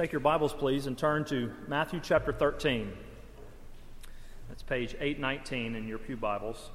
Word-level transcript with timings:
Take 0.00 0.12
your 0.12 0.20
Bibles, 0.20 0.54
please, 0.54 0.86
and 0.86 0.96
turn 0.96 1.26
to 1.26 1.52
Matthew 1.68 2.00
chapter 2.02 2.32
13. 2.32 2.90
That's 4.48 4.62
page 4.62 4.94
819 4.98 5.74
in 5.74 5.86
your 5.86 5.98
Pew 5.98 6.16
Bibles. 6.16 6.70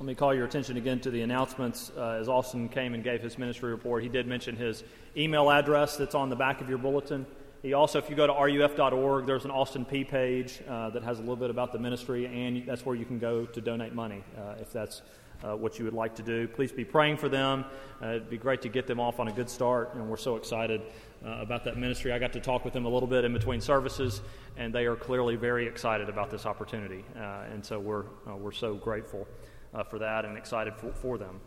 Let 0.00 0.06
me 0.06 0.16
call 0.16 0.34
your 0.34 0.46
attention 0.46 0.76
again 0.76 0.98
to 1.02 1.10
the 1.12 1.22
announcements. 1.22 1.92
Uh, 1.96 2.18
as 2.20 2.28
Austin 2.28 2.68
came 2.68 2.94
and 2.94 3.04
gave 3.04 3.22
his 3.22 3.38
ministry 3.38 3.70
report, 3.70 4.02
he 4.02 4.08
did 4.08 4.26
mention 4.26 4.56
his 4.56 4.82
email 5.16 5.52
address 5.52 5.96
that's 5.96 6.16
on 6.16 6.30
the 6.30 6.34
back 6.34 6.60
of 6.60 6.68
your 6.68 6.78
bulletin. 6.78 7.26
He 7.62 7.72
also, 7.72 8.00
if 8.00 8.10
you 8.10 8.16
go 8.16 8.26
to 8.26 8.32
ruf.org, 8.32 9.26
there's 9.26 9.44
an 9.44 9.52
Austin 9.52 9.84
P 9.84 10.02
page 10.02 10.60
uh, 10.68 10.90
that 10.90 11.04
has 11.04 11.18
a 11.18 11.20
little 11.20 11.36
bit 11.36 11.50
about 11.50 11.72
the 11.72 11.78
ministry, 11.78 12.26
and 12.26 12.66
that's 12.66 12.84
where 12.84 12.96
you 12.96 13.04
can 13.04 13.20
go 13.20 13.46
to 13.46 13.60
donate 13.60 13.94
money 13.94 14.24
uh, 14.36 14.54
if 14.58 14.72
that's 14.72 15.02
uh, 15.44 15.56
what 15.56 15.78
you 15.78 15.84
would 15.84 15.94
like 15.94 16.14
to 16.16 16.22
do. 16.22 16.46
Please 16.48 16.72
be 16.72 16.84
praying 16.84 17.16
for 17.16 17.28
them. 17.28 17.64
Uh, 18.02 18.08
it'd 18.08 18.30
be 18.30 18.38
great 18.38 18.62
to 18.62 18.68
get 18.68 18.86
them 18.86 19.00
off 19.00 19.20
on 19.20 19.28
a 19.28 19.32
good 19.32 19.48
start, 19.48 19.94
and 19.94 20.08
we're 20.08 20.16
so 20.16 20.36
excited 20.36 20.82
uh, 21.24 21.38
about 21.40 21.64
that 21.64 21.76
ministry. 21.76 22.12
I 22.12 22.18
got 22.18 22.32
to 22.34 22.40
talk 22.40 22.64
with 22.64 22.74
them 22.74 22.84
a 22.84 22.88
little 22.88 23.08
bit 23.08 23.24
in 23.24 23.32
between 23.32 23.60
services, 23.60 24.20
and 24.56 24.74
they 24.74 24.86
are 24.86 24.96
clearly 24.96 25.36
very 25.36 25.66
excited 25.66 26.08
about 26.08 26.30
this 26.30 26.46
opportunity, 26.46 27.04
uh, 27.16 27.44
and 27.52 27.64
so 27.64 27.78
we're, 27.78 28.04
uh, 28.28 28.36
we're 28.36 28.52
so 28.52 28.74
grateful 28.74 29.26
uh, 29.74 29.82
for 29.82 29.98
that 29.98 30.24
and 30.24 30.36
excited 30.36 30.74
for, 30.76 30.92
for 30.92 31.18
them. 31.18 31.40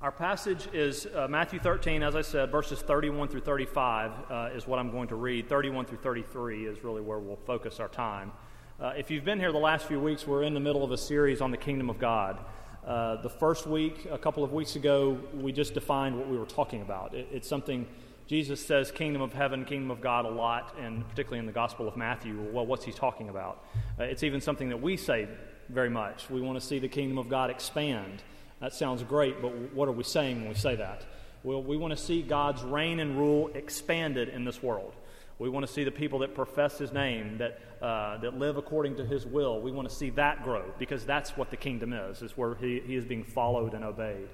Our 0.00 0.12
passage 0.12 0.66
is 0.72 1.06
Matthew 1.28 1.58
13, 1.58 2.02
as 2.02 2.16
I 2.16 2.22
said, 2.22 2.50
verses 2.50 2.80
31 2.80 3.28
through 3.28 3.42
35 3.42 4.54
is 4.54 4.66
what 4.66 4.78
I'm 4.78 4.90
going 4.90 5.08
to 5.08 5.14
read. 5.14 5.46
31 5.46 5.84
through 5.84 5.98
33 5.98 6.64
is 6.64 6.82
really 6.82 7.02
where 7.02 7.18
we'll 7.18 7.36
focus 7.36 7.80
our 7.80 7.88
time. 7.88 8.32
Uh, 8.80 8.94
if 8.96 9.10
you've 9.10 9.26
been 9.26 9.38
here 9.38 9.52
the 9.52 9.58
last 9.58 9.84
few 9.84 10.00
weeks, 10.00 10.26
we're 10.26 10.42
in 10.42 10.54
the 10.54 10.60
middle 10.60 10.82
of 10.82 10.90
a 10.90 10.96
series 10.96 11.42
on 11.42 11.50
the 11.50 11.56
kingdom 11.58 11.90
of 11.90 11.98
God. 11.98 12.38
Uh, 12.86 13.20
the 13.20 13.28
first 13.28 13.66
week, 13.66 14.08
a 14.10 14.16
couple 14.16 14.42
of 14.42 14.54
weeks 14.54 14.74
ago, 14.74 15.18
we 15.34 15.52
just 15.52 15.74
defined 15.74 16.16
what 16.16 16.26
we 16.26 16.38
were 16.38 16.46
talking 16.46 16.80
about. 16.80 17.12
It, 17.12 17.28
it's 17.30 17.46
something 17.46 17.86
Jesus 18.26 18.64
says 18.64 18.90
kingdom 18.90 19.20
of 19.20 19.34
heaven, 19.34 19.66
kingdom 19.66 19.90
of 19.90 20.00
God 20.00 20.24
a 20.24 20.30
lot, 20.30 20.74
and 20.80 21.06
particularly 21.10 21.40
in 21.40 21.44
the 21.44 21.52
Gospel 21.52 21.88
of 21.88 21.94
Matthew. 21.98 22.40
Well, 22.52 22.64
what's 22.64 22.86
he 22.86 22.90
talking 22.90 23.28
about? 23.28 23.62
Uh, 23.98 24.04
it's 24.04 24.22
even 24.22 24.40
something 24.40 24.70
that 24.70 24.80
we 24.80 24.96
say 24.96 25.28
very 25.68 25.90
much. 25.90 26.30
We 26.30 26.40
want 26.40 26.58
to 26.58 26.66
see 26.66 26.78
the 26.78 26.88
kingdom 26.88 27.18
of 27.18 27.28
God 27.28 27.50
expand. 27.50 28.22
That 28.60 28.72
sounds 28.72 29.02
great, 29.02 29.42
but 29.42 29.50
what 29.74 29.90
are 29.90 29.92
we 29.92 30.04
saying 30.04 30.38
when 30.38 30.48
we 30.48 30.54
say 30.54 30.76
that? 30.76 31.04
Well, 31.42 31.62
we 31.62 31.76
want 31.76 31.90
to 31.90 32.02
see 32.02 32.22
God's 32.22 32.62
reign 32.62 32.98
and 32.98 33.18
rule 33.18 33.50
expanded 33.52 34.30
in 34.30 34.46
this 34.46 34.62
world. 34.62 34.94
We 35.40 35.48
want 35.48 35.66
to 35.66 35.72
see 35.72 35.84
the 35.84 35.90
people 35.90 36.18
that 36.18 36.34
profess 36.34 36.76
his 36.76 36.92
name, 36.92 37.38
that, 37.38 37.58
uh, 37.80 38.18
that 38.18 38.38
live 38.38 38.58
according 38.58 38.96
to 38.96 39.06
his 39.06 39.24
will. 39.24 39.58
We 39.62 39.72
want 39.72 39.88
to 39.88 39.94
see 39.94 40.10
that 40.10 40.44
grow 40.44 40.64
because 40.78 41.06
that's 41.06 41.34
what 41.34 41.48
the 41.48 41.56
kingdom 41.56 41.94
is, 41.94 42.20
is 42.20 42.36
where 42.36 42.56
he, 42.56 42.80
he 42.80 42.94
is 42.94 43.06
being 43.06 43.24
followed 43.24 43.72
and 43.72 43.82
obeyed. 43.82 44.28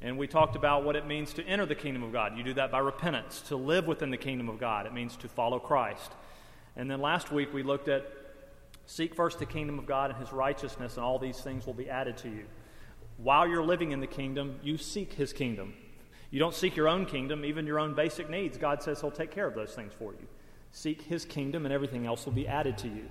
And 0.00 0.18
we 0.18 0.26
talked 0.26 0.56
about 0.56 0.82
what 0.82 0.96
it 0.96 1.06
means 1.06 1.32
to 1.34 1.44
enter 1.44 1.66
the 1.66 1.76
kingdom 1.76 2.02
of 2.02 2.12
God. 2.12 2.36
You 2.36 2.42
do 2.42 2.54
that 2.54 2.72
by 2.72 2.80
repentance. 2.80 3.42
To 3.42 3.56
live 3.56 3.86
within 3.86 4.10
the 4.10 4.16
kingdom 4.16 4.48
of 4.48 4.58
God, 4.58 4.86
it 4.86 4.92
means 4.92 5.16
to 5.18 5.28
follow 5.28 5.60
Christ. 5.60 6.10
And 6.74 6.90
then 6.90 7.00
last 7.00 7.30
week 7.30 7.54
we 7.54 7.62
looked 7.62 7.86
at 7.86 8.04
seek 8.86 9.14
first 9.14 9.38
the 9.38 9.46
kingdom 9.46 9.78
of 9.78 9.86
God 9.86 10.10
and 10.10 10.18
his 10.18 10.32
righteousness, 10.32 10.96
and 10.96 11.04
all 11.04 11.20
these 11.20 11.38
things 11.38 11.64
will 11.64 11.74
be 11.74 11.88
added 11.88 12.16
to 12.18 12.28
you. 12.28 12.46
While 13.18 13.46
you're 13.46 13.64
living 13.64 13.92
in 13.92 14.00
the 14.00 14.06
kingdom, 14.08 14.58
you 14.64 14.78
seek 14.78 15.12
his 15.12 15.32
kingdom. 15.32 15.74
You 16.30 16.38
don't 16.38 16.54
seek 16.54 16.76
your 16.76 16.88
own 16.88 17.06
kingdom, 17.06 17.44
even 17.44 17.66
your 17.66 17.78
own 17.78 17.94
basic 17.94 18.28
needs. 18.28 18.58
God 18.58 18.82
says 18.82 19.00
He'll 19.00 19.10
take 19.10 19.30
care 19.30 19.46
of 19.46 19.54
those 19.54 19.72
things 19.72 19.92
for 19.98 20.12
you. 20.12 20.26
Seek 20.72 21.02
His 21.02 21.24
kingdom, 21.24 21.64
and 21.64 21.72
everything 21.72 22.06
else 22.06 22.26
will 22.26 22.34
be 22.34 22.46
added 22.46 22.76
to 22.78 22.88
you. 22.88 23.04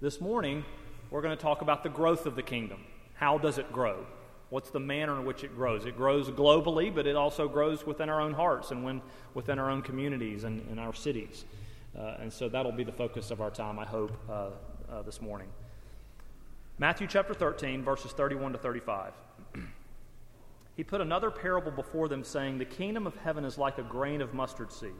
This 0.00 0.20
morning, 0.20 0.64
we're 1.10 1.20
going 1.20 1.36
to 1.36 1.42
talk 1.42 1.60
about 1.60 1.82
the 1.82 1.88
growth 1.88 2.24
of 2.24 2.34
the 2.34 2.42
kingdom. 2.42 2.80
How 3.14 3.36
does 3.36 3.58
it 3.58 3.70
grow? 3.72 4.06
What's 4.48 4.70
the 4.70 4.80
manner 4.80 5.18
in 5.18 5.26
which 5.26 5.44
it 5.44 5.54
grows? 5.54 5.84
It 5.84 5.96
grows 5.96 6.30
globally, 6.30 6.94
but 6.94 7.06
it 7.06 7.16
also 7.16 7.48
grows 7.48 7.84
within 7.84 8.08
our 8.08 8.20
own 8.20 8.32
hearts 8.32 8.70
and 8.70 8.84
when, 8.84 9.02
within 9.34 9.58
our 9.58 9.70
own 9.70 9.82
communities 9.82 10.44
and 10.44 10.66
in 10.70 10.78
our 10.78 10.94
cities. 10.94 11.44
Uh, 11.98 12.16
and 12.20 12.32
so 12.32 12.48
that'll 12.48 12.72
be 12.72 12.84
the 12.84 12.92
focus 12.92 13.30
of 13.30 13.40
our 13.40 13.50
time, 13.50 13.78
I 13.78 13.84
hope, 13.84 14.12
uh, 14.30 14.50
uh, 14.90 15.02
this 15.02 15.20
morning. 15.20 15.48
Matthew 16.78 17.06
chapter 17.06 17.34
13, 17.34 17.82
verses 17.82 18.12
31 18.12 18.52
to 18.52 18.58
35 18.58 19.12
he 20.76 20.84
put 20.84 21.00
another 21.00 21.30
parable 21.30 21.70
before 21.70 22.06
them, 22.06 22.22
saying, 22.22 22.58
The 22.58 22.66
kingdom 22.66 23.06
of 23.06 23.16
heaven 23.16 23.44
is 23.44 23.56
like 23.56 23.78
a 23.78 23.82
grain 23.82 24.20
of 24.20 24.34
mustard 24.34 24.70
seed 24.70 24.92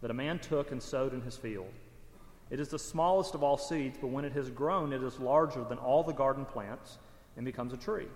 that 0.00 0.10
a 0.10 0.14
man 0.14 0.38
took 0.38 0.72
and 0.72 0.82
sowed 0.82 1.12
in 1.12 1.20
his 1.20 1.36
field. 1.36 1.70
It 2.48 2.58
is 2.58 2.68
the 2.68 2.78
smallest 2.78 3.34
of 3.34 3.42
all 3.42 3.58
seeds, 3.58 3.98
but 4.00 4.08
when 4.08 4.24
it 4.24 4.32
has 4.32 4.50
grown, 4.50 4.92
it 4.92 5.02
is 5.02 5.20
larger 5.20 5.62
than 5.62 5.78
all 5.78 6.02
the 6.02 6.14
garden 6.14 6.46
plants 6.46 6.98
and 7.36 7.44
becomes 7.44 7.74
a 7.74 7.76
tree, 7.76 8.08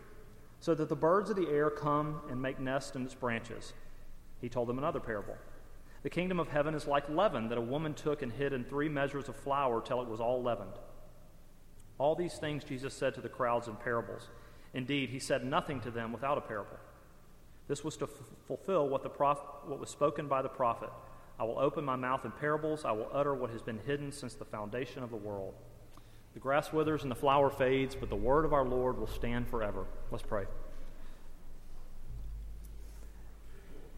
so 0.60 0.75
that 0.75 0.88
the 0.88 0.97
birds 0.97 1.28
of 1.28 1.37
the 1.37 1.48
air 1.48 1.69
come 1.69 2.22
and 2.31 2.41
make 2.41 2.59
nests 2.59 2.97
in 2.97 3.04
its 3.04 3.15
branches. 3.15 3.75
He 4.41 4.48
told 4.48 4.69
them 4.69 4.78
another 4.78 4.98
parable. 4.98 5.36
The 6.03 6.10
kingdom 6.10 6.41
of 6.41 6.48
heaven 6.48 6.75
is 6.75 6.86
like 6.86 7.09
leaven 7.09 7.48
that 7.48 7.59
a 7.59 7.62
woman 7.62 7.94
took 7.94 8.22
and 8.22 8.32
hid 8.32 8.53
in 8.53 8.65
three 8.65 8.88
measures 8.88 9.28
of 9.28 9.36
flour 9.36 9.81
till 9.81 10.03
it 10.03 10.09
was 10.09 10.21
all 10.21 10.42
leavened. 10.42 10.72
All 11.98 12.15
these 12.15 12.38
things 12.38 12.65
Jesus 12.65 12.92
said 12.92 13.15
to 13.15 13.21
the 13.21 13.28
crowds 13.28 13.69
in 13.69 13.76
parables. 13.76 14.28
Indeed, 14.75 15.10
he 15.10 15.21
said 15.21 15.44
nothing 15.44 15.81
to 15.81 15.91
them 15.91 16.12
without 16.12 16.36
a 16.36 16.41
parable. 16.41 16.76
This 17.69 17.82
was 17.82 17.97
to 17.98 18.04
f- 18.04 18.10
fulfill 18.47 18.88
what, 18.88 19.02
the 19.02 19.08
prof- 19.08 19.42
what 19.66 19.78
was 19.78 19.91
spoken 19.91 20.28
by 20.28 20.42
the 20.42 20.48
prophet. 20.48 20.91
I 21.38 21.44
will 21.44 21.58
open 21.58 21.84
my 21.84 21.97
mouth 21.97 22.25
in 22.25 22.30
parables. 22.30 22.84
I 22.84 22.92
will 22.92 23.08
utter 23.12 23.34
what 23.34 23.50
has 23.50 23.62
been 23.62 23.80
hidden 23.86 24.12
since 24.12 24.34
the 24.34 24.44
foundation 24.44 25.02
of 25.02 25.10
the 25.10 25.16
world. 25.16 25.54
The 26.34 26.41
grass 26.41 26.72
withers 26.72 27.03
and 27.03 27.10
the 27.10 27.16
flower 27.16 27.50
fades, 27.50 27.94
but 27.94 28.10
the 28.10 28.16
word 28.16 28.44
of 28.44 28.53
our 28.53 28.64
Lord 28.64 28.98
will 28.98 29.06
stand 29.06 29.48
forever. 29.48 29.86
Let's 30.10 30.24
pray. 30.24 30.44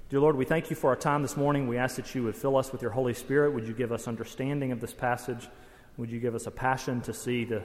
Dear 0.09 0.21
Lord, 0.21 0.37
we 0.37 0.44
thank 0.44 0.71
you 0.71 0.76
for 0.76 0.91
our 0.91 0.97
time 0.97 1.22
this 1.22 1.37
morning. 1.37 1.66
We 1.66 1.78
ask 1.78 1.97
that 1.97 2.15
you 2.15 2.22
would 2.22 2.37
fill 2.37 2.56
us 2.56 2.71
with 2.71 2.81
your 2.81 2.93
Holy 2.93 3.15
Spirit. 3.15 3.53
Would 3.55 3.66
you 3.66 3.75
give 3.75 3.91
us 3.91 4.06
understanding 4.06 4.71
of 4.71 4.81
this 4.81 4.94
passage? 4.94 5.49
Would 5.97 6.10
you 6.10 6.21
give 6.21 6.34
us 6.34 6.47
a 6.47 6.50
passion 6.50 7.00
to 7.03 7.12
see 7.12 7.44
the 7.44 7.62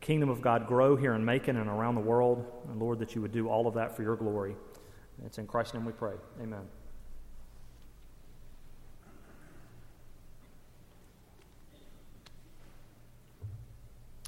kingdom 0.00 0.30
of 0.30 0.40
God 0.40 0.66
grow 0.66 0.96
here 0.96 1.12
in 1.14 1.24
Macon 1.24 1.56
and 1.56 1.68
around 1.68 1.96
the 1.96 2.00
world? 2.00 2.46
And 2.70 2.80
Lord, 2.80 3.00
that 3.00 3.14
you 3.14 3.20
would 3.20 3.32
do 3.32 3.48
all 3.48 3.66
of 3.66 3.74
that 3.74 3.94
for 3.94 4.02
your 4.02 4.16
glory. 4.16 4.56
It's 5.24 5.38
in 5.38 5.46
Christ's 5.46 5.74
name 5.74 5.84
we 5.84 5.92
pray. 5.92 6.14
Amen. 6.42 6.66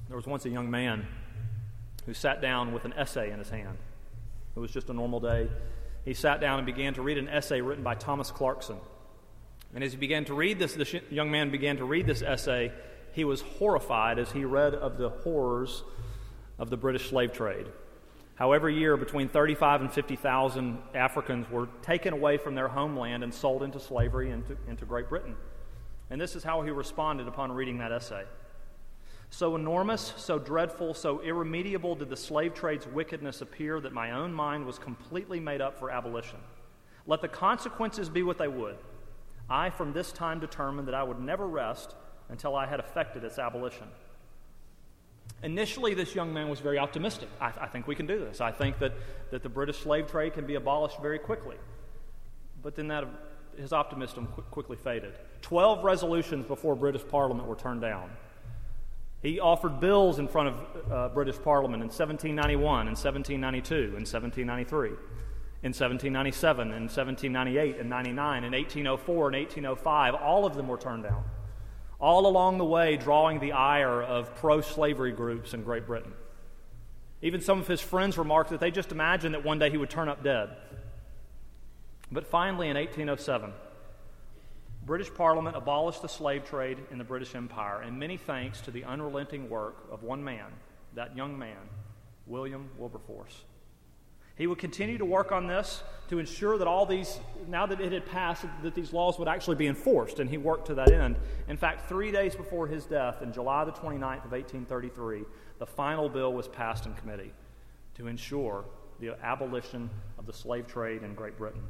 There 0.09 0.17
was 0.17 0.27
once 0.27 0.47
a 0.47 0.51
young 0.51 0.71
man 0.71 1.07
who 2.07 2.15
sat 2.15 2.41
down 2.41 2.73
with 2.73 2.85
an 2.85 2.93
essay 2.93 3.33
in 3.33 3.39
his 3.39 3.51
hand. 3.51 3.77
It 4.55 4.61
was 4.61 4.71
just 4.71 4.89
a 4.89 4.93
normal 4.93 5.21
day. 5.21 5.49
He 6.05 6.15
sat 6.15 6.41
down 6.41 6.59
and 6.59 6.67
began 6.67 6.95
to 6.95 7.03
read 7.03 7.19
an 7.19 7.29
essay 7.29 7.61
written 7.61 7.83
by 7.83 7.97
Thomas 7.97 8.31
Clarkson. 8.31 8.77
And 9.75 9.83
as 9.83 9.93
he 9.93 9.99
began 9.99 10.25
to 10.27 10.35
read 10.35 10.59
this, 10.59 10.75
this 10.75 10.95
young 11.11 11.31
man 11.31 11.51
began 11.51 11.77
to 11.79 11.85
read 11.85 12.07
this 12.07 12.23
essay, 12.23 12.73
he 13.13 13.25
was 13.25 13.41
horrified 13.41 14.19
as 14.19 14.31
he 14.31 14.45
read 14.45 14.75
of 14.75 14.97
the 14.97 15.11
horrors 15.11 15.83
of 16.59 16.71
the 16.71 16.77
British 16.77 17.11
slave 17.11 17.33
trade. 17.33 17.67
How 18.37 18.53
every 18.53 18.79
year 18.79 18.99
between 18.99 19.29
35 19.29 19.81
and 19.81 19.93
50,000 19.93 20.79
Africans 20.95 21.51
were 21.51 21.69
taken 21.81 22.13
away 22.13 22.37
from 22.37 22.55
their 22.55 22.69
homeland 22.69 23.25
and 23.25 23.33
sold 23.33 23.63
into 23.63 23.81
slavery 23.81 24.31
into, 24.31 24.57
into 24.69 24.85
Great 24.85 25.09
Britain. 25.09 25.35
And 26.11 26.21
this 26.21 26.37
is 26.37 26.45
how 26.45 26.63
he 26.63 26.71
responded 26.71 27.29
upon 27.29 27.51
reading 27.51 27.79
that 27.79 27.93
essay. 27.93 28.25
So 29.31 29.57
enormous, 29.57 30.13
so 30.19 30.39
dreadful, 30.39 30.93
so 30.93 31.21
irremediable 31.23 31.95
did 31.97 32.11
the 32.11 32.17
slave 32.17 32.55
trade's 32.55 32.87
wickedness 32.87 33.41
appear 33.41 33.81
that 33.81 33.93
my 33.93 34.13
own 34.13 34.33
mind 34.33 34.67
was 34.67 34.79
completely 34.79 35.41
made 35.41 35.63
up 35.63 35.79
for 35.79 35.91
abolition. 35.91 36.39
Let 37.07 37.23
the 37.23 37.29
consequences 37.29 38.09
be 38.09 38.23
what 38.23 38.39
they 38.39 38.49
would. 38.49 38.77
I 39.49 39.71
from 39.71 39.93
this 39.93 40.13
time 40.13 40.41
determined 40.41 40.89
that 40.89 40.95
I 40.95 41.03
would 41.03 41.21
never 41.21 41.47
rest 41.47 41.95
until 42.29 42.55
I 42.55 42.67
had 42.67 42.81
effected 42.81 43.25
its 43.25 43.39
abolition. 43.39 43.89
Initially, 45.43 45.95
this 45.95 46.15
young 46.15 46.33
man 46.33 46.49
was 46.49 46.61
very 46.61 46.79
optimistic. 46.79 47.29
I, 47.41 47.53
I, 47.61 47.67
think 47.67 47.87
we 47.87 47.95
can 47.95 48.07
do 48.07 48.19
this. 48.19 48.41
I 48.41 48.53
think 48.53 48.79
that, 48.79 48.95
that 49.31 49.43
the 49.43 49.49
British 49.49 49.79
slave 49.79 50.11
trade 50.11 50.33
can 50.33 50.47
be 50.47 50.55
abolished 50.55 51.01
very 51.01 51.19
quickly. 51.19 51.57
But 52.63 52.75
then 52.75 52.89
that, 52.89 53.07
his 53.59 53.73
optimism 53.73 54.29
qu- 54.35 54.43
quickly 54.43 54.77
faded. 54.77 55.13
Twelve 55.43 55.85
resolutions 55.85 56.47
before 56.47 56.75
British 56.75 57.07
Parliament 57.07 57.47
were 57.47 57.55
turned 57.55 57.83
down. 57.83 58.11
He 59.23 59.39
offered 59.39 59.79
bills 59.81 60.19
in 60.19 60.29
front 60.29 60.49
of 60.49 60.93
uh, 60.93 61.09
British 61.11 61.37
Parliament 61.43 61.83
in 61.83 61.89
1791, 61.89 62.89
in 62.89 62.95
1792, 62.95 63.75
in 63.75 64.05
1793, 64.05 64.89
in 64.89 65.73
1797, 65.73 66.69
in 66.69 66.83
1798, 66.85 67.79
and 67.79 67.91
99, 67.91 68.45
in 68.45 68.53
1804, 68.53 69.27
and 69.29 69.37
1805. 69.37 70.15
All 70.15 70.47
of 70.47 70.55
them 70.55 70.69
were 70.69 70.79
turned 70.79 71.03
down 71.03 71.25
all 71.99 72.27
along 72.27 72.59
the 72.59 72.65
way 72.65 72.97
drawing 72.97 73.41
the 73.41 73.53
ire 73.53 74.03
of 74.03 74.35
pro 74.37 74.61
slavery 74.61 75.13
groups 75.13 75.55
in 75.55 75.63
Great 75.63 75.87
Britain. 75.87 76.13
Even 77.23 77.41
some 77.41 77.59
of 77.59 77.67
his 77.67 77.81
friends 77.81 78.19
remarked 78.19 78.51
that 78.51 78.61
they 78.61 78.71
just 78.71 78.93
imagined 78.93 79.35
that 79.35 79.45
one 79.45 79.59
day 79.59 79.71
he 79.71 79.79
would 79.79 79.91
turn 79.91 80.09
up 80.09 80.23
dead. 80.23 80.51
But 82.13 82.27
finally, 82.27 82.69
in 82.69 82.77
1807, 82.77 83.53
British 84.85 85.13
Parliament 85.13 85.57
abolished 85.57 86.03
the 86.03 86.09
slave 86.09 86.45
trade 86.45 86.79
in 86.93 86.99
the 86.99 87.05
British 87.05 87.35
Empire, 87.35 87.81
and 87.81 87.99
many 87.99 88.17
thanks 88.17 88.61
to 88.61 88.71
the 88.71 88.85
unrelenting 88.85 89.49
work 89.51 89.89
of 89.91 90.05
one 90.05 90.23
man, 90.23 90.47
that 90.95 91.17
young 91.17 91.37
man, 91.37 91.57
William 92.27 92.69
Wilberforce. 92.79 93.45
He 94.37 94.47
would 94.47 94.59
continue 94.59 94.99
to 94.99 95.05
work 95.05 95.33
on 95.33 95.47
this 95.47 95.83
to 96.09 96.19
ensure 96.19 96.59
that 96.59 96.69
all 96.69 96.87
these, 96.87 97.19
now 97.49 97.67
that 97.67 97.81
it 97.81 97.91
had 97.91 98.07
passed, 98.07 98.45
that 98.63 98.75
these 98.75 98.93
laws 98.93 99.19
would 99.19 99.29
actually 99.29 99.57
be 99.57 99.67
enforced, 99.67 100.21
and 100.21 100.29
he 100.29 100.37
worked 100.37 100.67
to 100.67 100.75
that 100.75 100.93
end. 100.93 101.17
In 101.49 101.57
fact, 101.57 101.89
three 101.89 102.13
days 102.13 102.37
before 102.37 102.67
his 102.67 102.85
death, 102.85 103.23
in 103.23 103.33
July 103.33 103.65
the 103.65 103.73
29th 103.73 104.25
of 104.25 104.33
1833, 104.33 105.25
the 105.59 105.67
final 105.67 106.09
bill 106.09 106.33
was 106.33 106.49
passed 106.49 106.87
in 106.87 106.95
committee 106.95 107.33
to 107.95 108.07
ensure 108.07 108.65
the 109.01 109.17
abolition 109.23 109.91
of 110.19 110.27
the 110.27 110.33
slave 110.33 110.67
trade 110.67 111.03
in 111.03 111.15
Great 111.15 111.37
Britain. 111.39 111.63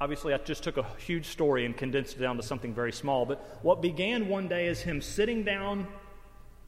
Obviously, 0.00 0.34
I 0.34 0.38
just 0.38 0.62
took 0.62 0.76
a 0.76 0.86
huge 0.98 1.26
story 1.26 1.64
and 1.64 1.76
condensed 1.76 2.16
it 2.16 2.20
down 2.20 2.36
to 2.36 2.42
something 2.42 2.74
very 2.74 2.92
small, 2.92 3.24
but 3.24 3.58
what 3.62 3.80
began 3.80 4.28
one 4.28 4.48
day 4.48 4.66
is 4.66 4.80
him 4.80 5.00
sitting 5.00 5.42
down 5.42 5.86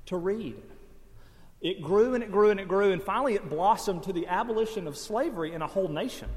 to 0.07 0.17
read. 0.17 0.57
It 1.61 1.83
grew 1.83 2.15
and 2.15 2.23
it 2.23 2.31
grew 2.31 2.51
and 2.51 2.61
it 2.61 2.69
grew, 2.69 2.93
and 2.93 3.03
finally 3.03 3.35
it 3.35 3.49
blossomed 3.49 4.05
to 4.05 4.13
the 4.13 4.27
abolition 4.27 4.87
of 4.87 4.97
slavery 4.97 5.53
in 5.53 5.63
a 5.63 5.67
whole 5.67 5.89
nation. 5.89 6.29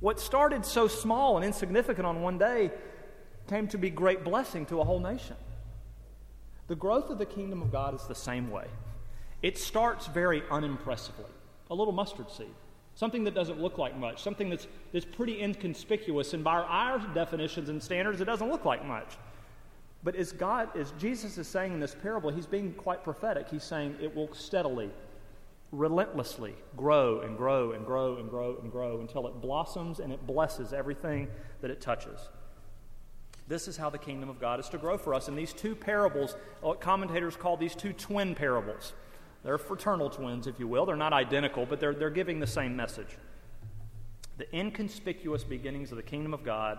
What 0.00 0.20
started 0.20 0.66
so 0.66 0.88
small 0.88 1.36
and 1.36 1.46
insignificant 1.46 2.06
on 2.06 2.22
one 2.22 2.38
day 2.38 2.70
came 3.48 3.68
to 3.68 3.78
be 3.78 3.88
great 3.88 4.24
blessing 4.24 4.66
to 4.66 4.80
a 4.80 4.84
whole 4.84 5.00
nation. 5.00 5.36
The 6.68 6.76
growth 6.76 7.10
of 7.10 7.18
the 7.18 7.26
kingdom 7.26 7.62
of 7.62 7.72
God 7.72 7.94
is 7.94 8.06
the 8.06 8.14
same 8.14 8.50
way. 8.50 8.66
It 9.42 9.58
starts 9.58 10.06
very 10.06 10.42
unimpressively 10.50 11.30
a 11.70 11.74
little 11.74 11.92
mustard 11.92 12.30
seed, 12.30 12.54
something 12.94 13.24
that 13.24 13.34
doesn't 13.34 13.60
look 13.60 13.78
like 13.78 13.96
much, 13.96 14.22
something 14.22 14.50
that's, 14.50 14.66
that's 14.92 15.06
pretty 15.06 15.40
inconspicuous. 15.40 16.34
And 16.34 16.44
by 16.44 16.56
our 16.56 16.98
definitions 17.14 17.70
and 17.70 17.82
standards, 17.82 18.20
it 18.20 18.26
doesn't 18.26 18.50
look 18.50 18.66
like 18.66 18.84
much. 18.84 19.16
But 20.04 20.16
as 20.16 20.32
God, 20.32 20.76
as 20.76 20.92
Jesus 20.98 21.38
is 21.38 21.46
saying 21.46 21.72
in 21.72 21.80
this 21.80 21.94
parable, 21.94 22.30
he's 22.30 22.46
being 22.46 22.72
quite 22.72 23.04
prophetic. 23.04 23.48
He's 23.48 23.62
saying 23.62 23.96
it 24.00 24.14
will 24.14 24.32
steadily, 24.34 24.90
relentlessly 25.70 26.54
grow 26.76 27.20
and 27.20 27.36
grow 27.36 27.72
and 27.72 27.86
grow 27.86 28.16
and 28.16 28.28
grow 28.28 28.58
and 28.60 28.70
grow 28.70 29.00
until 29.00 29.28
it 29.28 29.40
blossoms 29.40 30.00
and 30.00 30.12
it 30.12 30.26
blesses 30.26 30.72
everything 30.72 31.28
that 31.60 31.70
it 31.70 31.80
touches. 31.80 32.18
This 33.46 33.68
is 33.68 33.76
how 33.76 33.90
the 33.90 33.98
kingdom 33.98 34.28
of 34.28 34.40
God 34.40 34.60
is 34.60 34.68
to 34.70 34.78
grow 34.78 34.98
for 34.98 35.14
us. 35.14 35.28
And 35.28 35.36
these 35.36 35.52
two 35.52 35.74
parables, 35.74 36.36
commentators 36.80 37.36
call 37.36 37.56
these 37.56 37.74
two 37.74 37.92
twin 37.92 38.34
parables. 38.34 38.94
They're 39.44 39.58
fraternal 39.58 40.10
twins, 40.10 40.46
if 40.46 40.58
you 40.58 40.68
will. 40.68 40.86
They're 40.86 40.96
not 40.96 41.12
identical, 41.12 41.66
but 41.66 41.80
they're, 41.80 41.94
they're 41.94 42.10
giving 42.10 42.40
the 42.40 42.46
same 42.46 42.76
message. 42.76 43.18
The 44.38 44.56
inconspicuous 44.56 45.44
beginnings 45.44 45.90
of 45.90 45.96
the 45.96 46.02
kingdom 46.02 46.32
of 46.32 46.44
God, 46.44 46.78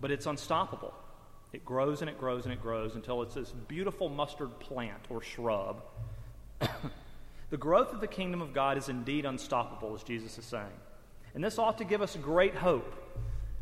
but 0.00 0.10
it's 0.10 0.26
unstoppable. 0.26 0.92
It 1.52 1.64
grows 1.64 2.00
and 2.00 2.10
it 2.10 2.18
grows 2.18 2.44
and 2.44 2.52
it 2.52 2.60
grows 2.60 2.94
until 2.94 3.22
it's 3.22 3.34
this 3.34 3.50
beautiful 3.50 4.08
mustard 4.08 4.58
plant 4.60 5.00
or 5.08 5.22
shrub. 5.22 5.82
the 7.50 7.56
growth 7.56 7.92
of 7.92 8.00
the 8.00 8.06
kingdom 8.06 8.42
of 8.42 8.52
God 8.52 8.76
is 8.76 8.88
indeed 8.88 9.24
unstoppable, 9.24 9.94
as 9.94 10.02
Jesus 10.02 10.36
is 10.38 10.44
saying. 10.44 10.66
And 11.34 11.42
this 11.42 11.58
ought 11.58 11.78
to 11.78 11.84
give 11.84 12.02
us 12.02 12.16
great 12.16 12.54
hope. 12.54 12.94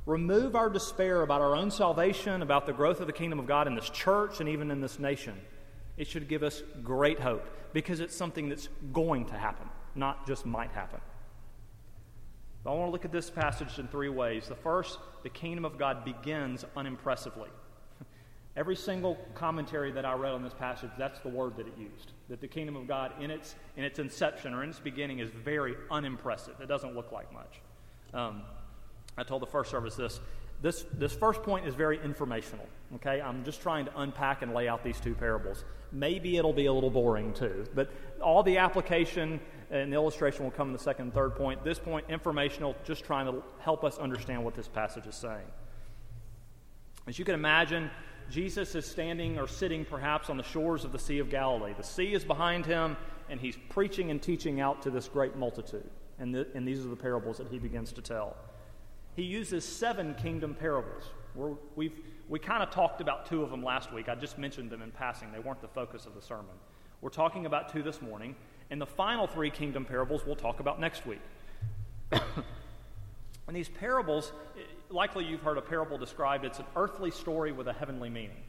Remove 0.05 0.57
our 0.57 0.71
despair 0.71 1.23
about 1.23 1.41
our 1.41 1.55
own 1.55 1.71
salvation, 1.71 2.43
about 2.43 2.67
the 2.67 2.73
growth 2.73 3.01
of 3.01 3.07
the 3.07 3.13
kingdom 3.13 3.39
of 3.39 3.47
God 3.47 3.67
in 3.67 3.75
this 3.75 3.91
church 3.91 4.41
and 4.41 4.49
even 4.49 4.71
in 4.71 4.81
this 4.81 4.99
nation. 4.99 5.35
It 5.97 6.07
should 6.07 6.29
give 6.29 6.43
us 6.43 6.63
great 6.83 7.19
hope 7.21 7.45
because 7.73 8.01
it's 8.01 8.15
something 8.15 8.49
that's 8.49 8.69
going 8.93 9.27
to 9.27 9.35
happen, 9.35 9.69
not 9.95 10.27
just 10.27 10.47
might 10.47 10.71
happen. 10.71 11.01
I 12.65 12.71
want 12.71 12.89
to 12.89 12.93
look 12.93 13.05
at 13.05 13.13
this 13.13 13.31
passage 13.31 13.79
in 13.79 13.87
three 13.87 14.09
ways. 14.09 14.49
The 14.49 14.57
first, 14.57 14.99
the 15.23 15.29
kingdom 15.29 15.65
of 15.65 15.79
God 15.79 16.05
begins 16.05 16.65
unimpressively. 16.77 17.49
Every 18.57 18.77
single 18.77 19.19
commentary 19.35 19.93
that 19.93 20.05
I 20.05 20.15
read 20.15 20.33
on 20.33 20.43
this 20.43 20.55
passage, 20.55 20.91
that's 20.99 21.21
the 21.21 21.29
word 21.29 21.57
that 21.57 21.67
it 21.67 21.75
used. 21.79 22.13
That 22.29 22.41
the 22.41 22.49
kingdom 22.49 22.77
of 22.77 22.89
God, 22.89 23.13
in 23.21 23.31
its, 23.31 23.55
in 23.77 23.85
its 23.85 23.99
inception 23.99 24.55
or 24.55 24.65
in 24.65 24.71
its 24.71 24.81
beginning, 24.81 25.19
is 25.19 25.29
very 25.29 25.75
unimpressive. 25.91 26.55
It 26.61 26.67
doesn't 26.67 26.95
look 26.95 27.13
like 27.13 27.33
much. 27.33 27.61
Um, 28.15 28.43
I 29.19 29.25
told 29.25 29.43
the 29.43 29.47
first 29.47 29.71
service 29.71 29.95
this 29.95 30.21
this, 30.63 30.85
this 30.95 31.13
first 31.13 31.43
point 31.43 31.67
is 31.67 31.75
very 31.75 32.03
informational, 32.03 32.67
okay? 32.95 33.21
I'm 33.21 33.45
just 33.45 33.61
trying 33.61 33.85
to 33.87 34.01
unpack 34.01 34.43
and 34.43 34.55
lay 34.55 34.69
out 34.69 34.83
these 34.83 35.01
two 35.01 35.15
parables. 35.15 35.65
Maybe 35.93 36.37
it'll 36.37 36.53
be 36.53 36.67
a 36.67 36.73
little 36.73 36.91
boring 36.91 37.33
too, 37.35 37.67
but 37.75 37.91
all 38.23 38.43
the 38.43 38.59
application 38.59 39.41
and 39.71 39.93
the 39.93 39.97
illustration 39.97 40.45
will 40.45 40.51
come 40.51 40.69
in 40.69 40.73
the 40.73 40.79
second 40.79 41.07
and 41.07 41.15
third 41.15 41.37
point. 41.37 41.63
This 41.63 41.79
point, 41.79 42.07
informational, 42.09 42.75
just 42.85 43.05
trying 43.05 43.27
to 43.27 43.43
help 43.59 43.85
us 43.85 43.99
understand 43.99 44.45
what 44.45 44.55
this 44.55 44.69
passage 44.69 45.07
is 45.07 45.15
saying. 45.15 45.47
As 47.07 47.19
you 47.19 47.25
can 47.25 47.35
imagine, 47.35 47.91
Jesus 48.31 48.75
is 48.75 48.87
standing 48.87 49.39
or 49.39 49.47
sitting 49.47 49.85
perhaps 49.85 50.31
on 50.31 50.37
the 50.37 50.43
shores 50.43 50.85
of 50.85 50.93
the 50.93 50.99
Sea 50.99 51.19
of 51.19 51.31
Galilee. 51.31 51.75
The 51.77 51.85
sea 51.85 52.13
is 52.13 52.25
behind 52.25 52.67
him, 52.67 52.97
and 53.29 53.41
he's 53.41 53.57
preaching 53.69 54.11
and 54.11 54.21
teaching 54.21 54.61
out 54.61 54.83
to 54.83 54.91
this 54.91 55.09
great 55.09 55.37
multitude. 55.37 55.89
And, 56.19 56.35
the, 56.35 56.47
and 56.55 56.67
these 56.67 56.85
are 56.85 56.89
the 56.89 56.97
parables 56.97 57.39
that 57.39 57.49
he 57.49 57.59
begins 57.59 57.93
to 57.93 58.03
tell 58.03 58.37
he 59.17 59.23
uses 59.23 59.65
seven 59.65 60.15
kingdom 60.15 60.55
parables. 60.55 61.05
We've, 61.75 61.99
we 62.29 62.39
kind 62.39 62.63
of 62.63 62.71
talked 62.71 63.01
about 63.01 63.27
two 63.27 63.43
of 63.43 63.51
them 63.51 63.65
last 63.65 63.93
week. 63.93 64.11
I 64.11 64.15
just 64.15 64.39
mentioned 64.39 64.71
them 64.71 64.83
in 64.83 64.91
passing, 64.91 65.33
they 65.33 65.39
weren't 65.39 65.63
the 65.63 65.69
focus 65.69 66.05
of 66.05 66.15
the 66.15 66.21
sermon. 66.21 66.55
We're 67.01 67.09
talking 67.09 67.47
about 67.47 67.73
two 67.73 67.83
this 67.83 68.03
morning, 68.03 68.37
and 68.71 68.81
the 68.81 68.87
final 68.87 69.27
three 69.27 69.51
kingdom 69.51 69.85
parables 69.87 70.27
we'll 70.27 70.37
talk 70.37 70.61
about 70.61 70.79
next 70.79 71.07
week. 71.07 71.21
and 72.13 73.57
these 73.57 73.69
parables, 73.69 74.33
likely 74.91 75.25
you've 75.25 75.43
heard 75.43 75.59
a 75.59 75.63
parable 75.63 75.99
described, 75.99 76.45
it's 76.45 76.59
an 76.59 76.67
earthly 76.75 77.11
story 77.11 77.53
with 77.53 77.69
a 77.69 77.73
heavenly 77.73 78.09
meaning. 78.09 78.43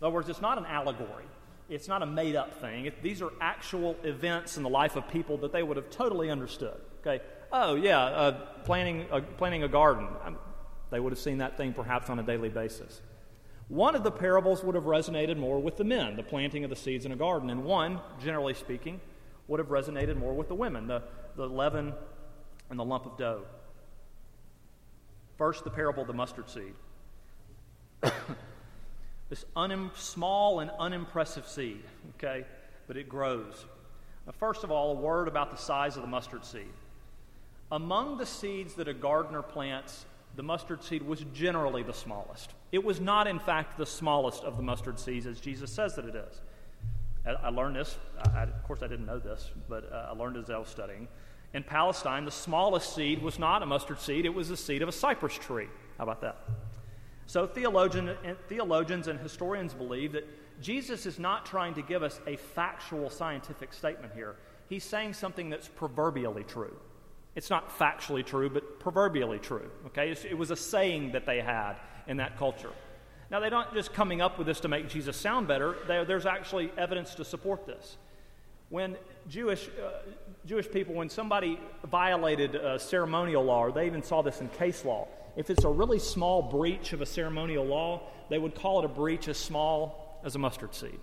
In 0.00 0.06
other 0.06 0.14
words, 0.14 0.28
it's 0.28 0.40
not 0.40 0.58
an 0.58 0.66
allegory. 0.66 1.24
It's 1.68 1.88
not 1.88 2.02
a 2.02 2.06
made 2.06 2.36
up 2.36 2.60
thing. 2.60 2.86
It, 2.86 3.02
these 3.02 3.22
are 3.22 3.32
actual 3.40 3.96
events 4.02 4.56
in 4.56 4.62
the 4.62 4.68
life 4.68 4.96
of 4.96 5.08
people 5.08 5.38
that 5.38 5.52
they 5.52 5.62
would 5.62 5.76
have 5.76 5.90
totally 5.90 6.30
understood. 6.30 6.80
Okay, 7.00 7.22
oh, 7.52 7.74
yeah, 7.74 8.00
uh, 8.00 8.32
planting, 8.64 9.06
uh, 9.10 9.20
planting 9.38 9.62
a 9.62 9.68
garden. 9.68 10.08
Um, 10.24 10.38
they 10.90 11.00
would 11.00 11.12
have 11.12 11.18
seen 11.18 11.38
that 11.38 11.56
thing 11.56 11.72
perhaps 11.72 12.10
on 12.10 12.18
a 12.18 12.22
daily 12.22 12.48
basis. 12.48 13.00
One 13.68 13.94
of 13.94 14.02
the 14.02 14.10
parables 14.10 14.62
would 14.62 14.74
have 14.74 14.84
resonated 14.84 15.38
more 15.38 15.58
with 15.58 15.76
the 15.76 15.84
men, 15.84 16.16
the 16.16 16.22
planting 16.22 16.64
of 16.64 16.70
the 16.70 16.76
seeds 16.76 17.06
in 17.06 17.12
a 17.12 17.16
garden, 17.16 17.48
and 17.48 17.64
one, 17.64 18.00
generally 18.22 18.54
speaking, 18.54 19.00
would 19.48 19.58
have 19.58 19.68
resonated 19.68 20.16
more 20.16 20.34
with 20.34 20.48
the 20.48 20.54
women, 20.54 20.86
the, 20.86 21.02
the 21.36 21.46
leaven 21.46 21.94
and 22.68 22.78
the 22.78 22.84
lump 22.84 23.06
of 23.06 23.16
dough. 23.16 23.44
First, 25.42 25.64
the 25.64 25.70
parable 25.70 26.02
of 26.02 26.06
the 26.06 26.14
mustard 26.14 26.48
seed. 26.48 26.72
this 29.28 29.44
unim- 29.56 29.90
small 29.96 30.60
and 30.60 30.70
unimpressive 30.78 31.48
seed, 31.48 31.82
okay, 32.14 32.46
but 32.86 32.96
it 32.96 33.08
grows. 33.08 33.66
Now, 34.24 34.34
first 34.38 34.62
of 34.62 34.70
all, 34.70 34.92
a 34.92 34.94
word 34.94 35.26
about 35.26 35.50
the 35.50 35.56
size 35.56 35.96
of 35.96 36.02
the 36.02 36.08
mustard 36.08 36.44
seed. 36.44 36.72
Among 37.72 38.18
the 38.18 38.24
seeds 38.24 38.74
that 38.74 38.86
a 38.86 38.94
gardener 38.94 39.42
plants, 39.42 40.04
the 40.36 40.44
mustard 40.44 40.84
seed 40.84 41.02
was 41.02 41.24
generally 41.34 41.82
the 41.82 41.92
smallest. 41.92 42.52
It 42.70 42.84
was 42.84 43.00
not, 43.00 43.26
in 43.26 43.40
fact, 43.40 43.76
the 43.78 43.84
smallest 43.84 44.44
of 44.44 44.56
the 44.56 44.62
mustard 44.62 45.00
seeds, 45.00 45.26
as 45.26 45.40
Jesus 45.40 45.72
says 45.72 45.96
that 45.96 46.04
it 46.04 46.14
is. 46.14 46.40
I 47.26 47.48
learned 47.48 47.74
this, 47.74 47.98
I, 48.32 48.44
of 48.44 48.62
course, 48.62 48.84
I 48.84 48.86
didn't 48.86 49.06
know 49.06 49.18
this, 49.18 49.50
but 49.68 49.92
uh, 49.92 50.10
I 50.12 50.16
learned 50.16 50.36
as 50.36 50.50
I 50.50 50.58
was 50.58 50.68
studying. 50.68 51.08
In 51.54 51.62
Palestine, 51.62 52.24
the 52.24 52.30
smallest 52.30 52.94
seed 52.94 53.22
was 53.22 53.38
not 53.38 53.62
a 53.62 53.66
mustard 53.66 54.00
seed, 54.00 54.24
it 54.24 54.34
was 54.34 54.48
the 54.48 54.56
seed 54.56 54.82
of 54.82 54.88
a 54.88 54.92
cypress 54.92 55.34
tree. 55.34 55.68
How 55.98 56.04
about 56.04 56.20
that? 56.22 56.38
So, 57.26 57.46
theologian, 57.46 58.16
theologians 58.48 59.08
and 59.08 59.18
historians 59.20 59.74
believe 59.74 60.12
that 60.12 60.26
Jesus 60.60 61.06
is 61.06 61.18
not 61.18 61.44
trying 61.44 61.74
to 61.74 61.82
give 61.82 62.02
us 62.02 62.20
a 62.26 62.36
factual 62.36 63.10
scientific 63.10 63.72
statement 63.72 64.12
here. 64.14 64.36
He's 64.68 64.84
saying 64.84 65.14
something 65.14 65.50
that's 65.50 65.68
proverbially 65.68 66.44
true. 66.44 66.76
It's 67.34 67.50
not 67.50 67.78
factually 67.78 68.24
true, 68.24 68.50
but 68.50 68.80
proverbially 68.80 69.38
true. 69.38 69.70
Okay? 69.86 70.10
It 70.10 70.36
was 70.36 70.50
a 70.50 70.56
saying 70.56 71.12
that 71.12 71.26
they 71.26 71.40
had 71.40 71.74
in 72.06 72.18
that 72.18 72.38
culture. 72.38 72.72
Now, 73.30 73.40
they're 73.40 73.50
not 73.50 73.74
just 73.74 73.94
coming 73.94 74.20
up 74.20 74.36
with 74.36 74.46
this 74.46 74.60
to 74.60 74.68
make 74.68 74.88
Jesus 74.88 75.16
sound 75.16 75.48
better, 75.48 75.76
there's 75.86 76.26
actually 76.26 76.70
evidence 76.76 77.14
to 77.14 77.24
support 77.24 77.66
this. 77.66 77.96
When 78.72 78.96
Jewish, 79.28 79.68
uh, 79.68 79.98
Jewish 80.46 80.70
people, 80.70 80.94
when 80.94 81.10
somebody 81.10 81.60
violated 81.90 82.54
a 82.54 82.78
ceremonial 82.78 83.44
law, 83.44 83.66
or 83.66 83.70
they 83.70 83.84
even 83.84 84.02
saw 84.02 84.22
this 84.22 84.40
in 84.40 84.48
case 84.48 84.82
law, 84.82 85.08
if 85.36 85.50
it's 85.50 85.64
a 85.64 85.68
really 85.68 85.98
small 85.98 86.40
breach 86.40 86.94
of 86.94 87.02
a 87.02 87.06
ceremonial 87.06 87.66
law, 87.66 88.00
they 88.30 88.38
would 88.38 88.54
call 88.54 88.78
it 88.78 88.86
a 88.86 88.88
breach 88.88 89.28
as 89.28 89.36
small 89.36 90.18
as 90.24 90.36
a 90.36 90.38
mustard 90.38 90.74
seed. 90.74 90.98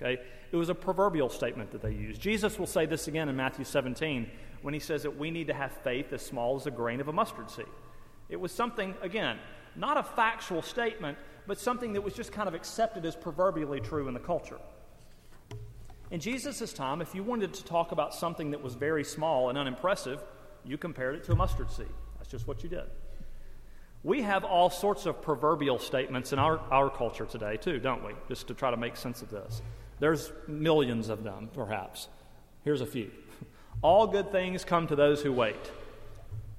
Okay? 0.00 0.22
It 0.52 0.56
was 0.56 0.68
a 0.68 0.74
proverbial 0.74 1.30
statement 1.30 1.72
that 1.72 1.82
they 1.82 1.90
used. 1.90 2.20
Jesus 2.20 2.60
will 2.60 2.68
say 2.68 2.86
this 2.86 3.08
again 3.08 3.28
in 3.28 3.34
Matthew 3.34 3.64
17 3.64 4.30
when 4.62 4.72
he 4.72 4.78
says 4.78 5.02
that 5.02 5.18
we 5.18 5.32
need 5.32 5.48
to 5.48 5.54
have 5.54 5.72
faith 5.82 6.12
as 6.12 6.22
small 6.22 6.54
as 6.54 6.68
a 6.68 6.70
grain 6.70 7.00
of 7.00 7.08
a 7.08 7.12
mustard 7.12 7.50
seed. 7.50 7.66
It 8.28 8.38
was 8.38 8.52
something, 8.52 8.94
again, 9.02 9.40
not 9.74 9.96
a 9.96 10.04
factual 10.04 10.62
statement, 10.62 11.18
but 11.48 11.58
something 11.58 11.92
that 11.94 12.02
was 12.02 12.14
just 12.14 12.30
kind 12.30 12.46
of 12.46 12.54
accepted 12.54 13.04
as 13.04 13.16
proverbially 13.16 13.80
true 13.80 14.06
in 14.06 14.14
the 14.14 14.20
culture. 14.20 14.60
In 16.10 16.18
Jesus' 16.18 16.72
time, 16.72 17.00
if 17.00 17.14
you 17.14 17.22
wanted 17.22 17.54
to 17.54 17.64
talk 17.64 17.92
about 17.92 18.14
something 18.14 18.50
that 18.50 18.62
was 18.62 18.74
very 18.74 19.04
small 19.04 19.48
and 19.48 19.56
unimpressive, 19.56 20.20
you 20.64 20.76
compared 20.76 21.14
it 21.14 21.24
to 21.24 21.32
a 21.32 21.36
mustard 21.36 21.70
seed. 21.70 21.86
That's 22.18 22.30
just 22.30 22.48
what 22.48 22.62
you 22.62 22.68
did. 22.68 22.84
We 24.02 24.22
have 24.22 24.44
all 24.44 24.70
sorts 24.70 25.06
of 25.06 25.22
proverbial 25.22 25.78
statements 25.78 26.32
in 26.32 26.38
our, 26.38 26.58
our 26.70 26.90
culture 26.90 27.26
today, 27.26 27.58
too, 27.58 27.78
don't 27.78 28.04
we? 28.04 28.12
Just 28.28 28.48
to 28.48 28.54
try 28.54 28.70
to 28.70 28.76
make 28.76 28.96
sense 28.96 29.22
of 29.22 29.30
this. 29.30 29.62
There's 30.00 30.32
millions 30.48 31.10
of 31.10 31.22
them, 31.22 31.50
perhaps. 31.52 32.08
Here's 32.64 32.80
a 32.80 32.86
few 32.86 33.10
All 33.82 34.06
good 34.06 34.32
things 34.32 34.64
come 34.64 34.86
to 34.88 34.96
those 34.96 35.22
who 35.22 35.32
wait. 35.32 35.70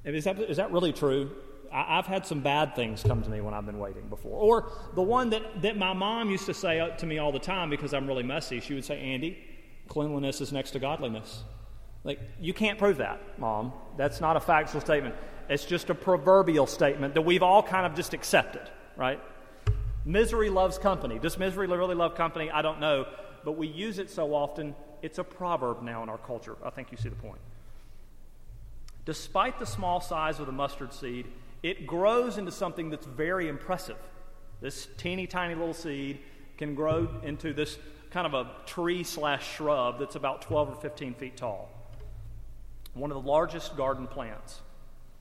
Is 0.05 0.23
that, 0.23 0.39
is 0.39 0.57
that 0.57 0.71
really 0.71 0.93
true? 0.93 1.31
I, 1.71 1.95
have 1.95 2.05
had 2.05 2.25
some 2.25 2.41
bad 2.41 2.75
things 2.75 3.03
come 3.03 3.23
to 3.23 3.29
me 3.29 3.41
when 3.41 3.53
I've 3.53 3.65
been 3.65 3.79
waiting 3.79 4.07
before. 4.09 4.37
Or 4.37 4.71
the 4.95 5.01
one 5.01 5.29
that, 5.29 5.61
that 5.61 5.77
my 5.77 5.93
mom 5.93 6.29
used 6.29 6.45
to 6.47 6.53
say 6.53 6.79
uh, 6.79 6.89
to 6.89 7.05
me 7.05 7.17
all 7.17 7.31
the 7.31 7.39
time 7.39 7.69
because 7.69 7.93
I'm 7.93 8.07
really 8.07 8.23
messy, 8.23 8.59
she 8.59 8.73
would 8.73 8.85
say, 8.85 8.99
Andy, 8.99 9.37
cleanliness 9.87 10.41
is 10.41 10.51
next 10.51 10.71
to 10.71 10.79
godliness. 10.79 11.43
Like, 12.03 12.19
you 12.39 12.53
can't 12.53 12.79
prove 12.79 12.97
that, 12.97 13.39
mom. 13.39 13.73
That's 13.97 14.19
not 14.19 14.35
a 14.35 14.39
factual 14.39 14.81
statement. 14.81 15.15
It's 15.49 15.65
just 15.65 15.89
a 15.89 15.95
proverbial 15.95 16.67
statement 16.67 17.13
that 17.13 17.21
we've 17.21 17.43
all 17.43 17.61
kind 17.61 17.85
of 17.85 17.95
just 17.95 18.13
accepted, 18.13 18.69
right? 18.97 19.19
Misery 20.03 20.49
loves 20.49 20.77
company. 20.77 21.19
Does 21.19 21.37
misery 21.37 21.67
really 21.67 21.95
love 21.95 22.15
company? 22.15 22.49
I 22.49 22.61
don't 22.61 22.79
know. 22.79 23.05
But 23.43 23.53
we 23.53 23.67
use 23.67 23.99
it 23.99 24.09
so 24.09 24.33
often, 24.33 24.75
it's 25.01 25.19
a 25.19 25.23
proverb 25.23 25.83
now 25.83 26.03
in 26.03 26.09
our 26.09 26.17
culture. 26.17 26.55
I 26.63 26.69
think 26.69 26.91
you 26.91 26.97
see 26.97 27.09
the 27.09 27.15
point. 27.15 27.39
Despite 29.05 29.59
the 29.59 29.65
small 29.65 29.99
size 29.99 30.39
of 30.39 30.45
the 30.45 30.51
mustard 30.51 30.93
seed, 30.93 31.27
it 31.63 31.85
grows 31.85 32.37
into 32.37 32.51
something 32.51 32.89
that's 32.89 33.05
very 33.05 33.47
impressive. 33.47 33.97
This 34.61 34.87
teeny 34.97 35.27
tiny 35.27 35.55
little 35.55 35.73
seed 35.73 36.19
can 36.57 36.75
grow 36.75 37.09
into 37.23 37.53
this 37.53 37.77
kind 38.11 38.27
of 38.27 38.33
a 38.33 38.51
tree 38.65 39.03
slash 39.03 39.55
shrub 39.55 39.99
that's 39.99 40.15
about 40.15 40.41
12 40.43 40.69
or 40.69 40.75
15 40.75 41.13
feet 41.15 41.37
tall. 41.37 41.69
One 42.93 43.09
of 43.11 43.21
the 43.21 43.27
largest 43.27 43.77
garden 43.77 44.07
plants. 44.07 44.61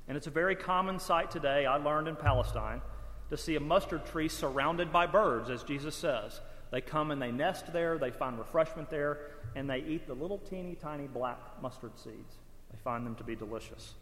And 0.08 0.16
it's 0.16 0.26
a 0.26 0.30
very 0.30 0.56
common 0.56 0.98
sight 0.98 1.30
today, 1.30 1.66
I 1.66 1.76
learned 1.76 2.08
in 2.08 2.16
Palestine, 2.16 2.82
to 3.28 3.36
see 3.36 3.54
a 3.54 3.60
mustard 3.60 4.04
tree 4.06 4.28
surrounded 4.28 4.92
by 4.92 5.06
birds, 5.06 5.50
as 5.50 5.62
Jesus 5.62 5.94
says. 5.94 6.40
They 6.72 6.80
come 6.80 7.10
and 7.10 7.22
they 7.22 7.30
nest 7.30 7.72
there, 7.72 7.96
they 7.96 8.10
find 8.10 8.38
refreshment 8.38 8.90
there, 8.90 9.18
and 9.54 9.70
they 9.70 9.78
eat 9.78 10.06
the 10.06 10.14
little 10.14 10.38
teeny 10.38 10.74
tiny 10.74 11.06
black 11.06 11.38
mustard 11.62 11.96
seeds. 11.96 12.34
They 12.72 12.78
find 12.82 13.06
them 13.06 13.14
to 13.16 13.24
be 13.24 13.36
delicious. 13.36 13.94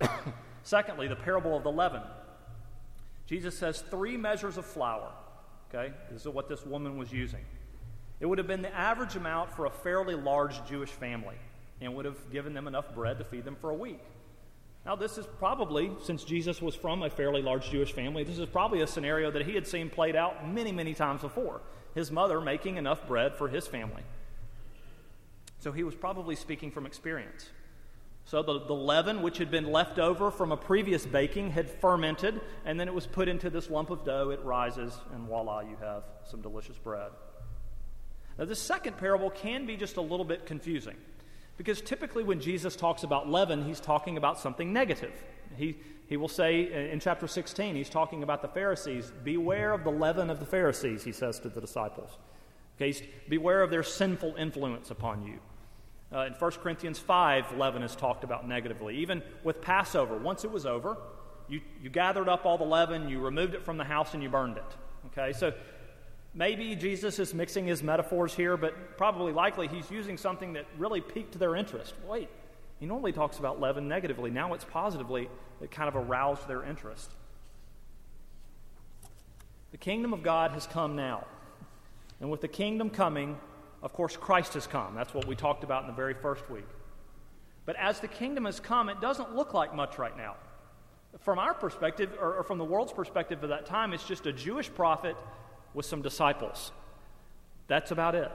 Secondly, 0.62 1.08
the 1.08 1.16
parable 1.16 1.56
of 1.56 1.62
the 1.62 1.72
leaven. 1.72 2.02
Jesus 3.26 3.56
says 3.56 3.82
three 3.90 4.16
measures 4.16 4.56
of 4.56 4.66
flour. 4.66 5.10
Okay, 5.72 5.92
this 6.10 6.22
is 6.22 6.28
what 6.28 6.48
this 6.48 6.66
woman 6.66 6.98
was 6.98 7.12
using. 7.12 7.44
It 8.18 8.26
would 8.26 8.38
have 8.38 8.46
been 8.46 8.62
the 8.62 8.74
average 8.74 9.16
amount 9.16 9.54
for 9.54 9.66
a 9.66 9.70
fairly 9.70 10.14
large 10.14 10.64
Jewish 10.66 10.90
family 10.90 11.36
and 11.80 11.94
would 11.94 12.04
have 12.04 12.30
given 12.30 12.52
them 12.52 12.66
enough 12.68 12.94
bread 12.94 13.18
to 13.18 13.24
feed 13.24 13.44
them 13.44 13.56
for 13.60 13.70
a 13.70 13.74
week. 13.74 14.00
Now, 14.84 14.96
this 14.96 15.18
is 15.18 15.26
probably, 15.38 15.92
since 16.02 16.24
Jesus 16.24 16.60
was 16.60 16.74
from 16.74 17.02
a 17.02 17.10
fairly 17.10 17.42
large 17.42 17.70
Jewish 17.70 17.92
family, 17.92 18.24
this 18.24 18.38
is 18.38 18.46
probably 18.46 18.80
a 18.80 18.86
scenario 18.86 19.30
that 19.30 19.46
he 19.46 19.54
had 19.54 19.66
seen 19.66 19.90
played 19.90 20.16
out 20.16 20.48
many, 20.48 20.72
many 20.72 20.94
times 20.94 21.20
before. 21.20 21.60
His 21.94 22.10
mother 22.10 22.40
making 22.40 22.76
enough 22.76 23.06
bread 23.06 23.34
for 23.36 23.48
his 23.48 23.66
family. 23.66 24.02
So 25.58 25.72
he 25.72 25.82
was 25.82 25.94
probably 25.94 26.34
speaking 26.34 26.70
from 26.70 26.86
experience. 26.86 27.50
So 28.30 28.44
the, 28.44 28.60
the 28.60 28.74
leaven, 28.74 29.22
which 29.22 29.38
had 29.38 29.50
been 29.50 29.72
left 29.72 29.98
over 29.98 30.30
from 30.30 30.52
a 30.52 30.56
previous 30.56 31.04
baking, 31.04 31.50
had 31.50 31.68
fermented, 31.68 32.40
and 32.64 32.78
then 32.78 32.86
it 32.86 32.94
was 32.94 33.04
put 33.04 33.26
into 33.26 33.50
this 33.50 33.68
lump 33.68 33.90
of 33.90 34.04
dough. 34.04 34.30
It 34.30 34.38
rises, 34.44 34.96
and 35.12 35.26
voila, 35.26 35.62
you 35.62 35.76
have 35.80 36.04
some 36.22 36.40
delicious 36.40 36.78
bread. 36.78 37.10
Now, 38.38 38.44
this 38.44 38.60
second 38.60 38.98
parable 38.98 39.30
can 39.30 39.66
be 39.66 39.76
just 39.76 39.96
a 39.96 40.00
little 40.00 40.24
bit 40.24 40.46
confusing 40.46 40.94
because 41.56 41.80
typically 41.80 42.22
when 42.22 42.40
Jesus 42.40 42.76
talks 42.76 43.02
about 43.02 43.28
leaven, 43.28 43.64
he's 43.64 43.80
talking 43.80 44.16
about 44.16 44.38
something 44.38 44.72
negative. 44.72 45.24
He, 45.56 45.78
he 46.06 46.16
will 46.16 46.28
say 46.28 46.92
in 46.92 47.00
chapter 47.00 47.26
16, 47.26 47.74
he's 47.74 47.90
talking 47.90 48.22
about 48.22 48.42
the 48.42 48.48
Pharisees. 48.48 49.12
Beware 49.24 49.72
of 49.72 49.82
the 49.82 49.90
leaven 49.90 50.30
of 50.30 50.38
the 50.38 50.46
Pharisees, 50.46 51.02
he 51.02 51.10
says 51.10 51.40
to 51.40 51.48
the 51.48 51.60
disciples. 51.60 52.16
Okay, 52.80 52.96
beware 53.28 53.60
of 53.60 53.70
their 53.70 53.82
sinful 53.82 54.36
influence 54.36 54.92
upon 54.92 55.24
you. 55.26 55.40
Uh, 56.12 56.26
in 56.26 56.32
1 56.32 56.50
Corinthians 56.52 56.98
5, 56.98 57.56
leaven 57.56 57.82
is 57.82 57.94
talked 57.94 58.24
about 58.24 58.46
negatively. 58.46 58.96
Even 58.96 59.22
with 59.44 59.60
Passover, 59.60 60.16
once 60.16 60.44
it 60.44 60.50
was 60.50 60.66
over, 60.66 60.96
you, 61.48 61.60
you 61.82 61.88
gathered 61.88 62.28
up 62.28 62.44
all 62.46 62.58
the 62.58 62.64
leaven, 62.64 63.08
you 63.08 63.20
removed 63.20 63.54
it 63.54 63.64
from 63.64 63.76
the 63.76 63.84
house, 63.84 64.14
and 64.14 64.22
you 64.22 64.28
burned 64.28 64.56
it. 64.56 64.76
Okay, 65.06 65.32
so 65.32 65.52
maybe 66.34 66.74
Jesus 66.74 67.18
is 67.18 67.32
mixing 67.32 67.66
his 67.66 67.82
metaphors 67.82 68.34
here, 68.34 68.56
but 68.56 68.96
probably 68.96 69.32
likely 69.32 69.68
he's 69.68 69.90
using 69.90 70.16
something 70.16 70.54
that 70.54 70.66
really 70.78 71.00
piqued 71.00 71.38
their 71.38 71.54
interest. 71.54 71.94
Wait, 72.08 72.28
he 72.80 72.86
normally 72.86 73.12
talks 73.12 73.38
about 73.38 73.60
leaven 73.60 73.86
negatively. 73.86 74.30
Now 74.30 74.52
it's 74.54 74.64
positively 74.64 75.28
that 75.60 75.70
kind 75.70 75.88
of 75.88 75.96
aroused 75.96 76.48
their 76.48 76.64
interest. 76.64 77.10
The 79.70 79.78
kingdom 79.78 80.12
of 80.12 80.22
God 80.22 80.50
has 80.52 80.66
come 80.66 80.96
now. 80.96 81.26
And 82.20 82.30
with 82.30 82.40
the 82.40 82.48
kingdom 82.48 82.90
coming, 82.90 83.38
of 83.82 83.92
course, 83.92 84.16
Christ 84.16 84.54
has 84.54 84.66
come. 84.66 84.94
That's 84.94 85.14
what 85.14 85.26
we 85.26 85.34
talked 85.34 85.64
about 85.64 85.82
in 85.82 85.86
the 85.86 85.94
very 85.94 86.14
first 86.14 86.48
week. 86.50 86.66
But 87.64 87.76
as 87.76 88.00
the 88.00 88.08
kingdom 88.08 88.44
has 88.44 88.60
come, 88.60 88.88
it 88.88 89.00
doesn't 89.00 89.34
look 89.34 89.54
like 89.54 89.74
much 89.74 89.98
right 89.98 90.16
now. 90.16 90.36
From 91.20 91.38
our 91.38 91.54
perspective, 91.54 92.10
or, 92.20 92.36
or 92.36 92.42
from 92.42 92.58
the 92.58 92.64
world's 92.64 92.92
perspective 92.92 93.42
of 93.42 93.48
that 93.50 93.66
time, 93.66 93.92
it's 93.92 94.04
just 94.04 94.26
a 94.26 94.32
Jewish 94.32 94.72
prophet 94.72 95.16
with 95.74 95.86
some 95.86 96.02
disciples. 96.02 96.72
That's 97.68 97.90
about 97.90 98.14
it. 98.14 98.30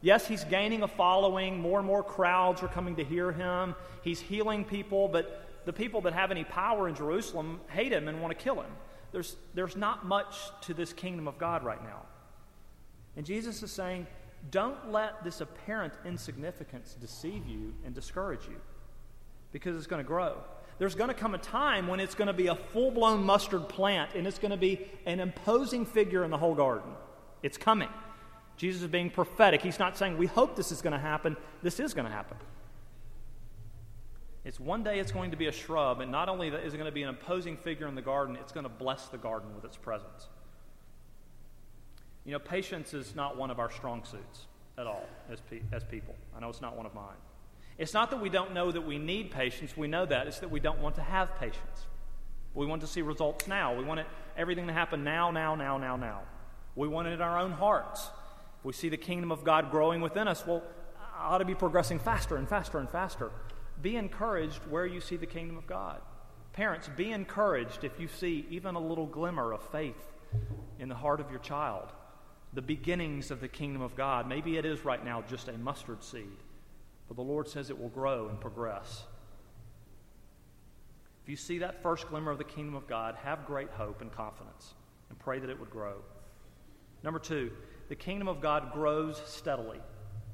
Yes, 0.00 0.26
he's 0.26 0.44
gaining 0.44 0.82
a 0.82 0.88
following. 0.88 1.60
More 1.60 1.78
and 1.78 1.86
more 1.86 2.02
crowds 2.02 2.62
are 2.62 2.68
coming 2.68 2.96
to 2.96 3.04
hear 3.04 3.32
him. 3.32 3.74
He's 4.02 4.20
healing 4.20 4.64
people, 4.64 5.08
but 5.08 5.48
the 5.64 5.72
people 5.72 6.02
that 6.02 6.12
have 6.12 6.30
any 6.30 6.44
power 6.44 6.88
in 6.88 6.94
Jerusalem 6.94 7.60
hate 7.68 7.92
him 7.92 8.08
and 8.08 8.20
want 8.20 8.36
to 8.36 8.42
kill 8.42 8.56
him. 8.56 8.70
There's, 9.12 9.36
there's 9.54 9.76
not 9.76 10.04
much 10.04 10.36
to 10.62 10.74
this 10.74 10.92
kingdom 10.92 11.26
of 11.26 11.38
God 11.38 11.64
right 11.64 11.82
now. 11.82 12.02
And 13.16 13.24
Jesus 13.24 13.62
is 13.62 13.70
saying, 13.70 14.06
don't 14.50 14.92
let 14.92 15.24
this 15.24 15.40
apparent 15.40 15.94
insignificance 16.04 16.96
deceive 17.00 17.46
you 17.46 17.74
and 17.84 17.94
discourage 17.94 18.46
you 18.48 18.56
because 19.52 19.76
it's 19.76 19.86
going 19.86 20.02
to 20.02 20.06
grow. 20.06 20.36
There's 20.78 20.94
going 20.94 21.08
to 21.08 21.14
come 21.14 21.34
a 21.34 21.38
time 21.38 21.86
when 21.86 22.00
it's 22.00 22.14
going 22.14 22.26
to 22.26 22.34
be 22.34 22.48
a 22.48 22.56
full 22.56 22.90
blown 22.90 23.22
mustard 23.22 23.68
plant 23.68 24.14
and 24.14 24.26
it's 24.26 24.38
going 24.38 24.50
to 24.50 24.56
be 24.56 24.86
an 25.06 25.20
imposing 25.20 25.86
figure 25.86 26.24
in 26.24 26.30
the 26.30 26.38
whole 26.38 26.54
garden. 26.54 26.90
It's 27.42 27.56
coming. 27.56 27.88
Jesus 28.56 28.82
is 28.82 28.88
being 28.88 29.10
prophetic. 29.10 29.62
He's 29.62 29.78
not 29.78 29.96
saying, 29.96 30.18
We 30.18 30.26
hope 30.26 30.56
this 30.56 30.72
is 30.72 30.82
going 30.82 30.92
to 30.92 30.98
happen. 30.98 31.36
This 31.62 31.80
is 31.80 31.94
going 31.94 32.06
to 32.06 32.12
happen. 32.12 32.36
It's 34.44 34.60
one 34.60 34.82
day 34.82 35.00
it's 35.00 35.12
going 35.12 35.30
to 35.30 35.36
be 35.38 35.46
a 35.46 35.52
shrub, 35.52 36.00
and 36.00 36.12
not 36.12 36.28
only 36.28 36.48
is 36.48 36.74
it 36.74 36.76
going 36.76 36.88
to 36.88 36.92
be 36.92 37.02
an 37.02 37.08
imposing 37.08 37.56
figure 37.56 37.88
in 37.88 37.94
the 37.94 38.02
garden, 38.02 38.36
it's 38.36 38.52
going 38.52 38.64
to 38.64 38.70
bless 38.70 39.06
the 39.06 39.16
garden 39.16 39.54
with 39.54 39.64
its 39.64 39.76
presence. 39.76 40.28
You 42.24 42.32
know, 42.32 42.38
patience 42.38 42.94
is 42.94 43.14
not 43.14 43.36
one 43.36 43.50
of 43.50 43.58
our 43.58 43.70
strong 43.70 44.02
suits 44.04 44.46
at 44.78 44.86
all 44.86 45.06
as, 45.30 45.40
pe- 45.40 45.60
as 45.72 45.84
people. 45.84 46.14
I 46.36 46.40
know 46.40 46.48
it's 46.48 46.62
not 46.62 46.76
one 46.76 46.86
of 46.86 46.94
mine. 46.94 47.16
It's 47.76 47.92
not 47.92 48.10
that 48.10 48.20
we 48.20 48.28
don't 48.28 48.54
know 48.54 48.70
that 48.70 48.80
we 48.80 48.98
need 48.98 49.30
patience, 49.30 49.76
we 49.76 49.88
know 49.88 50.06
that. 50.06 50.26
It's 50.26 50.38
that 50.40 50.50
we 50.50 50.60
don't 50.60 50.78
want 50.78 50.94
to 50.94 51.02
have 51.02 51.34
patience. 51.36 51.86
We 52.54 52.66
want 52.66 52.82
to 52.82 52.86
see 52.86 53.02
results 53.02 53.48
now. 53.48 53.74
We 53.74 53.84
want 53.84 54.00
it, 54.00 54.06
everything 54.36 54.68
to 54.68 54.72
happen 54.72 55.02
now, 55.02 55.30
now, 55.32 55.54
now, 55.54 55.76
now, 55.76 55.96
now. 55.96 56.22
We 56.76 56.88
want 56.88 57.08
it 57.08 57.12
in 57.12 57.20
our 57.20 57.38
own 57.38 57.50
hearts. 57.50 58.08
If 58.60 58.64
we 58.64 58.72
see 58.72 58.88
the 58.88 58.96
kingdom 58.96 59.32
of 59.32 59.44
God 59.44 59.70
growing 59.70 60.00
within 60.00 60.28
us, 60.28 60.46
well, 60.46 60.62
I 61.18 61.34
ought 61.34 61.38
to 61.38 61.44
be 61.44 61.54
progressing 61.54 61.98
faster 61.98 62.36
and 62.36 62.48
faster 62.48 62.78
and 62.78 62.88
faster. 62.88 63.32
Be 63.82 63.96
encouraged 63.96 64.60
where 64.70 64.86
you 64.86 65.00
see 65.00 65.16
the 65.16 65.26
kingdom 65.26 65.58
of 65.58 65.66
God. 65.66 66.00
Parents, 66.52 66.88
be 66.96 67.10
encouraged 67.10 67.82
if 67.82 67.98
you 67.98 68.06
see 68.06 68.46
even 68.50 68.76
a 68.76 68.80
little 68.80 69.06
glimmer 69.06 69.52
of 69.52 69.60
faith 69.70 70.12
in 70.78 70.88
the 70.88 70.94
heart 70.94 71.20
of 71.20 71.30
your 71.30 71.40
child 71.40 71.88
the 72.54 72.62
beginnings 72.62 73.30
of 73.30 73.40
the 73.40 73.48
kingdom 73.48 73.82
of 73.82 73.96
God. 73.96 74.28
Maybe 74.28 74.56
it 74.56 74.64
is 74.64 74.84
right 74.84 75.04
now 75.04 75.22
just 75.28 75.48
a 75.48 75.58
mustard 75.58 76.02
seed, 76.02 76.38
but 77.08 77.16
the 77.16 77.22
Lord 77.22 77.48
says 77.48 77.68
it 77.68 77.78
will 77.78 77.88
grow 77.88 78.28
and 78.28 78.40
progress. 78.40 79.04
If 81.24 81.28
you 81.28 81.36
see 81.36 81.58
that 81.58 81.82
first 81.82 82.08
glimmer 82.08 82.30
of 82.30 82.38
the 82.38 82.44
kingdom 82.44 82.74
of 82.74 82.86
God, 82.86 83.16
have 83.24 83.46
great 83.46 83.70
hope 83.70 84.02
and 84.02 84.12
confidence 84.12 84.74
and 85.10 85.18
pray 85.18 85.38
that 85.38 85.50
it 85.50 85.58
would 85.58 85.70
grow. 85.70 85.94
Number 87.02 87.18
two, 87.18 87.50
the 87.88 87.94
kingdom 87.94 88.28
of 88.28 88.40
God 88.40 88.72
grows 88.72 89.20
steadily. 89.26 89.80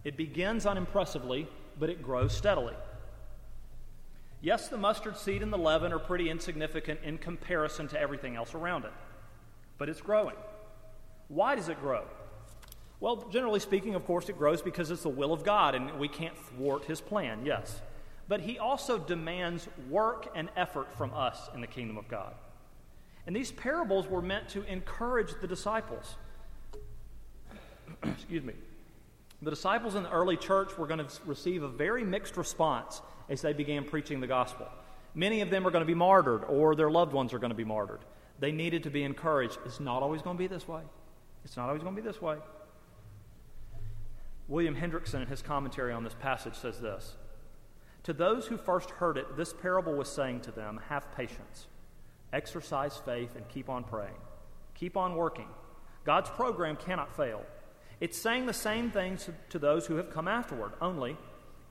It 0.05 0.17
begins 0.17 0.67
unimpressively, 0.67 1.49
but 1.79 1.91
it 1.91 2.03
grows 2.03 2.37
steadily. 2.37 2.75
Yes, 4.43 4.69
the 4.69 4.79
mustard 4.79 5.17
seed 5.17 5.43
and 5.43 5.53
the 5.53 5.59
leaven 5.59 5.93
are 5.93 5.99
pretty 5.99 6.31
insignificant 6.31 7.00
in 7.03 7.19
comparison 7.19 7.89
to 7.89 8.00
everything 8.00 8.37
else 8.37 8.55
around 8.55 8.85
it, 8.85 8.93
but 9.79 9.89
it's 9.89 10.00
growing. 10.00 10.37
Why 11.31 11.55
does 11.55 11.69
it 11.69 11.81
grow? 11.81 12.05
Well, 12.99 13.29
generally 13.31 13.61
speaking, 13.61 13.95
of 13.95 14.05
course, 14.05 14.29
it 14.29 14.37
grows 14.37 14.61
because 14.61 14.91
it's 14.91 15.05
the 15.05 15.09
will 15.09 15.33
of 15.33 15.45
God 15.45 15.75
and 15.75 15.99
we 15.99 16.09
can't 16.09 16.37
thwart 16.37 16.85
his 16.85 17.01
plan, 17.01 17.47
yes. 17.47 17.81
But 18.29 18.41
he 18.41 18.59
also 18.59 18.99
demands 18.99 19.69
work 19.89 20.31
and 20.35 20.51
effort 20.57 20.93
from 20.97 21.15
us 21.15 21.49
in 21.55 21.61
the 21.61 21.67
kingdom 21.67 21.97
of 21.97 22.09
God. 22.09 22.35
And 23.27 23.35
these 23.35 23.53
parables 23.53 24.09
were 24.09 24.21
meant 24.21 24.49
to 24.51 24.65
encourage 24.65 25.33
the 25.41 25.47
disciples. 25.47 26.17
Excuse 28.03 28.43
me. 28.43 28.55
The 29.41 29.51
disciples 29.51 29.95
in 29.95 30.03
the 30.03 30.11
early 30.11 30.37
church 30.37 30.77
were 30.77 30.87
going 30.87 30.99
to 30.99 31.09
receive 31.25 31.63
a 31.63 31.69
very 31.69 32.05
mixed 32.05 32.37
response 32.37 33.01
as 33.29 33.41
they 33.41 33.53
began 33.53 33.85
preaching 33.85 34.21
the 34.21 34.27
gospel. 34.27 34.67
Many 35.15 35.41
of 35.41 35.51
them 35.51 35.67
are 35.67 35.71
going 35.71 35.83
to 35.83 35.87
be 35.87 35.95
martyred, 35.95 36.45
or 36.45 36.75
their 36.75 36.91
loved 36.91 37.13
ones 37.13 37.33
are 37.33 37.39
going 37.39 37.51
to 37.51 37.57
be 37.57 37.65
martyred. 37.65 38.01
They 38.39 38.53
needed 38.53 38.83
to 38.83 38.91
be 38.91 39.05
encouraged. 39.05 39.59
It's 39.65 39.81
not 39.81 40.03
always 40.03 40.23
going 40.23 40.37
to 40.37 40.39
be 40.39 40.47
this 40.47 40.69
way. 40.69 40.83
It's 41.44 41.56
not 41.56 41.68
always 41.68 41.82
going 41.82 41.94
to 41.94 42.02
be 42.02 42.06
this 42.06 42.20
way. 42.20 42.37
William 44.49 44.75
Hendriksen, 44.75 45.23
in 45.23 45.28
his 45.28 45.42
commentary 45.42 45.92
on 45.92 46.04
this 46.04 46.14
passage, 46.14 46.54
says 46.54 46.80
this 46.80 47.14
To 48.04 48.12
those 48.12 48.47
who 48.47 48.56
first 48.56 48.90
heard 48.90 49.16
it, 49.16 49.37
this 49.37 49.52
parable 49.52 49.94
was 49.94 50.09
saying 50.09 50.40
to 50.42 50.50
them, 50.50 50.80
Have 50.88 51.14
patience, 51.16 51.66
exercise 52.32 52.97
faith, 53.04 53.37
and 53.37 53.49
keep 53.49 53.68
on 53.68 53.85
praying. 53.85 54.18
Keep 54.75 54.97
on 54.97 55.14
working. 55.14 55.49
God's 56.04 56.30
program 56.30 56.76
cannot 56.76 57.14
fail. 57.16 57.42
It's 58.00 58.18
saying 58.18 58.47
the 58.47 58.52
same 58.52 58.90
things 58.90 59.28
to 59.50 59.59
those 59.59 59.87
who 59.87 59.97
have 59.97 60.11
come 60.11 60.26
afterward, 60.26 60.73
only 60.80 61.16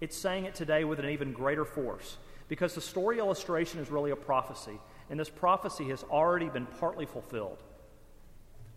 it's 0.02 0.16
saying 0.16 0.46
it 0.46 0.56
today 0.56 0.84
with 0.84 1.00
an 1.00 1.10
even 1.10 1.34
greater 1.34 1.66
force 1.66 2.18
because 2.48 2.74
the 2.74 2.82
story 2.82 3.20
illustration 3.20 3.80
is 3.80 3.92
really 3.92 4.12
a 4.12 4.16
prophecy, 4.16 4.80
and 5.10 5.20
this 5.20 5.30
prophecy 5.30 5.90
has 5.90 6.04
already 6.04 6.50
been 6.50 6.66
partly 6.66 7.06
fulfilled. 7.06 7.64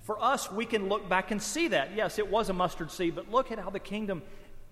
For 0.03 0.23
us, 0.23 0.51
we 0.51 0.67
can 0.67 0.89
look 0.89 1.09
back 1.09 1.31
and 1.31 1.41
see 1.41 1.69
that. 1.69 1.95
Yes, 1.95 2.19
it 2.19 2.29
was 2.29 2.49
a 2.49 2.53
mustard 2.53 2.91
seed, 2.91 3.15
but 3.15 3.31
look 3.31 3.53
at 3.53 3.59
how 3.59 3.71
the 3.71 3.81
kingdom 3.81 4.23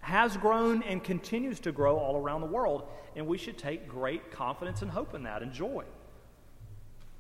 has 0.01 0.37
grown 0.37 0.83
and 0.83 1.03
continues 1.05 1.61
to 1.61 1.73
grow 1.73 1.99
all 1.99 2.17
around 2.17 2.41
the 2.41 2.47
world, 2.47 2.89
and 3.15 3.27
we 3.27 3.39
should 3.39 3.59
take 3.59 3.87
great 3.87 4.33
confidence 4.33 4.83
and 4.83 4.91
hope 4.91 5.15
in 5.15 5.23
that 5.25 5.43
and 5.43 5.53
joy. 5.53 5.85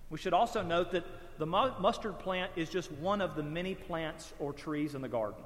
We 0.08 0.18
should 0.18 0.34
also 0.34 0.62
note 0.62 0.90
that 0.92 1.04
the 1.38 1.46
mustard 1.46 2.18
plant 2.18 2.50
is 2.56 2.68
just 2.68 2.90
one 2.92 3.20
of 3.20 3.36
the 3.36 3.42
many 3.42 3.74
plants 3.74 4.32
or 4.40 4.52
trees 4.52 4.94
in 4.94 5.02
the 5.02 5.08
garden. 5.08 5.42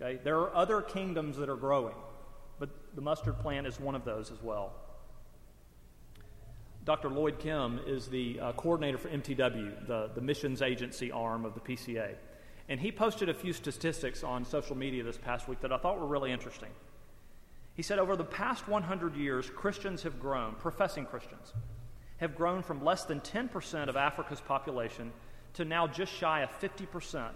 Okay? 0.00 0.18
There 0.24 0.38
are 0.38 0.54
other 0.54 0.80
kingdoms 0.80 1.36
that 1.36 1.48
are 1.48 1.56
growing, 1.56 1.94
but 2.58 2.70
the 2.94 3.02
mustard 3.02 3.38
plant 3.40 3.66
is 3.66 3.78
one 3.78 3.94
of 3.94 4.04
those 4.04 4.30
as 4.30 4.42
well. 4.42 4.72
Dr. 6.88 7.10
Lloyd 7.10 7.38
Kim 7.38 7.80
is 7.86 8.06
the 8.06 8.40
uh, 8.40 8.52
coordinator 8.52 8.96
for 8.96 9.10
MTW, 9.10 9.86
the, 9.86 10.08
the 10.14 10.22
missions 10.22 10.62
agency 10.62 11.12
arm 11.12 11.44
of 11.44 11.52
the 11.52 11.60
PCA. 11.60 12.14
And 12.70 12.80
he 12.80 12.90
posted 12.90 13.28
a 13.28 13.34
few 13.34 13.52
statistics 13.52 14.24
on 14.24 14.42
social 14.42 14.74
media 14.74 15.04
this 15.04 15.18
past 15.18 15.48
week 15.48 15.60
that 15.60 15.70
I 15.70 15.76
thought 15.76 16.00
were 16.00 16.06
really 16.06 16.32
interesting. 16.32 16.70
He 17.74 17.82
said 17.82 17.98
over 17.98 18.16
the 18.16 18.24
past 18.24 18.68
100 18.68 19.16
years, 19.16 19.50
Christians 19.50 20.02
have 20.04 20.18
grown, 20.18 20.54
professing 20.54 21.04
Christians, 21.04 21.52
have 22.16 22.34
grown 22.34 22.62
from 22.62 22.82
less 22.82 23.04
than 23.04 23.20
10% 23.20 23.90
of 23.90 23.96
Africa's 23.98 24.40
population 24.40 25.12
to 25.52 25.66
now 25.66 25.86
just 25.86 26.10
shy 26.10 26.40
of 26.40 26.58
50% 26.58 27.32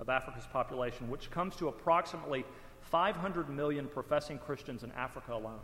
of 0.00 0.08
Africa's 0.08 0.46
population, 0.50 1.10
which 1.10 1.30
comes 1.30 1.54
to 1.56 1.68
approximately 1.68 2.46
500 2.80 3.50
million 3.50 3.88
professing 3.88 4.38
Christians 4.38 4.84
in 4.84 4.92
Africa 4.92 5.34
alone. 5.34 5.60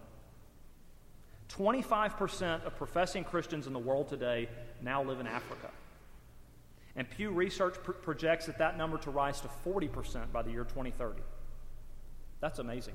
25% 1.56 2.64
of 2.64 2.76
professing 2.76 3.25
Christians 3.25 3.66
in 3.66 3.73
the 3.73 3.78
world 3.78 4.09
today 4.09 4.49
now 4.82 5.02
live 5.02 5.21
in 5.21 5.26
Africa. 5.26 5.71
And 6.97 7.09
Pew 7.09 7.30
Research 7.30 7.75
pr- 7.82 7.92
projects 7.92 8.47
that 8.47 8.59
that 8.59 8.76
number 8.76 8.99
to 8.99 9.11
rise 9.11 9.40
to 9.40 9.49
40% 9.66 10.32
by 10.32 10.42
the 10.42 10.50
year 10.50 10.64
2030. 10.64 11.23
That's 12.40 12.59
amazing. 12.59 12.94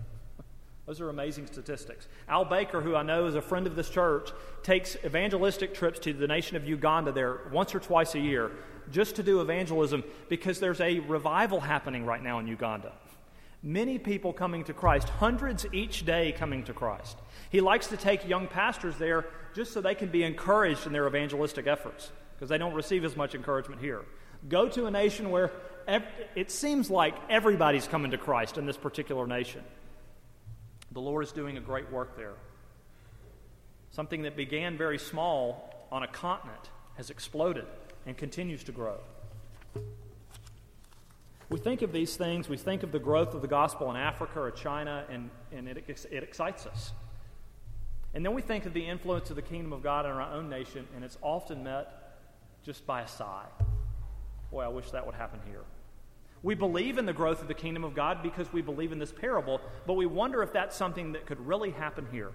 Those 0.86 1.02
are 1.02 1.10
amazing 1.10 1.48
statistics. 1.48 2.08
Al 2.30 2.46
Baker, 2.46 2.82
who 2.82 2.96
I 2.96 3.04
know 3.04 3.26
is 3.28 3.36
a 3.36 3.42
friend 3.42 3.68
of 3.68 3.76
this 3.76 3.90
church, 3.90 4.30
takes 4.64 4.96
evangelistic 5.04 5.74
trips 5.74 6.00
to 6.00 6.14
the 6.14 6.28
nation 6.28 6.56
of 6.56 6.66
Uganda 6.66 7.12
there 7.12 7.42
once 7.52 7.76
or 7.76 7.80
twice 7.80 8.16
a 8.16 8.20
year 8.20 8.52
just 8.90 9.18
to 9.18 9.24
do 9.24 9.42
evangelism 9.42 10.04
because 10.30 10.60
there's 10.62 10.80
a 10.80 11.00
revival 11.00 11.60
happening 11.60 12.06
right 12.06 12.24
now 12.24 12.40
in 12.40 12.48
Uganda. 12.48 12.94
Many 13.68 14.00
people 14.00 14.32
coming 14.32 14.64
to 14.64 14.74
Christ, 14.74 15.10
hundreds 15.10 15.66
each 15.74 16.06
day 16.06 16.32
coming 16.32 16.64
to 16.64 16.74
Christ. 16.74 17.18
He 17.50 17.60
likes 17.60 17.88
to 17.88 17.98
take 17.98 18.26
young 18.26 18.48
pastors 18.48 18.96
there 18.96 19.26
just 19.54 19.74
so 19.74 19.82
they 19.82 19.94
can 19.94 20.08
be 20.08 20.24
encouraged 20.24 20.88
in 20.88 20.94
their 20.94 21.06
evangelistic 21.06 21.68
efforts 21.68 22.10
because 22.34 22.48
they 22.48 22.58
don't 22.58 22.74
receive 22.74 23.04
as 23.04 23.18
much 23.18 23.36
encouragement 23.36 23.82
here. 23.82 24.06
Go 24.48 24.70
to 24.70 24.86
a 24.86 24.92
nation 24.92 25.32
where 25.32 25.52
it 26.34 26.50
seems 26.50 26.90
like 26.90 27.14
everybody's 27.30 27.90
coming 27.90 28.12
to 28.12 28.18
Christ 28.18 28.58
in 28.58 28.66
this 28.66 28.78
particular 28.78 29.28
nation. 29.28 29.62
The 30.94 31.02
Lord 31.02 31.26
is 31.26 31.34
doing 31.34 31.58
a 31.58 31.62
great 31.62 31.92
work 31.92 32.16
there. 32.16 32.36
Something 33.92 34.22
that 34.22 34.38
began 34.38 34.78
very 34.78 34.98
small 34.98 35.88
on 35.92 36.04
a 36.04 36.08
continent 36.08 36.70
has 36.96 37.10
exploded 37.10 37.66
and 38.06 38.16
continues 38.16 38.64
to 38.64 38.72
grow. 38.72 39.00
We 41.50 41.60
think 41.60 41.82
of 41.82 41.94
these 41.94 42.18
things, 42.18 42.50
we 42.50 42.58
think 42.58 42.84
of 42.84 42.92
the 42.92 43.00
growth 43.00 43.34
of 43.34 43.42
the 43.42 43.48
gospel 43.48 43.90
in 43.90 43.96
Africa 43.96 44.42
or 44.42 44.52
China, 44.52 45.06
and, 45.10 45.30
and 45.52 45.68
it, 45.68 46.08
it 46.12 46.24
excites 46.24 46.66
us. 46.66 46.92
And 48.14 48.26
then 48.26 48.34
we 48.34 48.42
think 48.42 48.66
of 48.66 48.74
the 48.74 48.86
influence 48.86 49.30
of 49.30 49.38
the 49.38 49.42
kingdom 49.42 49.72
of 49.72 49.82
God 49.82 50.06
in 50.06 50.12
our 50.12 50.34
own 50.34 50.50
nation, 50.50 50.88
and 50.96 51.06
it's 51.06 51.18
often 51.22 51.64
met 51.64 52.20
just 52.64 52.86
by 52.86 53.02
a 53.02 53.08
sigh. 53.08 53.46
Boy, 54.52 54.64
I 54.64 54.68
wish 54.68 54.92
that 54.92 55.06
would 55.06 55.16
happen 55.16 55.40
here. 55.48 55.62
We 56.44 56.54
believe 56.54 56.98
in 56.98 57.06
the 57.06 57.14
growth 57.14 57.42
of 57.42 57.48
the 57.48 57.54
kingdom 57.54 57.84
of 57.84 57.96
God 57.96 58.22
because 58.22 58.52
we 58.52 58.62
believe 58.62 58.92
in 58.92 59.00
this 59.00 59.12
parable, 59.12 59.62
but 59.86 59.94
we 59.94 60.06
wonder 60.06 60.44
if 60.44 60.52
that's 60.52 60.76
something 60.76 61.14
that 61.14 61.26
could 61.26 61.40
really 61.46 61.72
happen 61.72 62.08
here. 62.12 62.32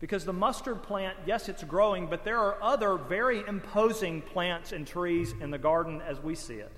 Because 0.00 0.24
the 0.24 0.32
mustard 0.32 0.82
plant, 0.82 1.16
yes, 1.26 1.48
it's 1.48 1.64
growing, 1.64 2.06
but 2.06 2.24
there 2.24 2.38
are 2.38 2.62
other 2.62 2.96
very 2.96 3.42
imposing 3.46 4.22
plants 4.22 4.72
and 4.72 4.86
trees 4.86 5.34
in 5.40 5.50
the 5.50 5.58
garden 5.58 6.00
as 6.02 6.20
we 6.20 6.34
see 6.34 6.54
it. 6.54 6.70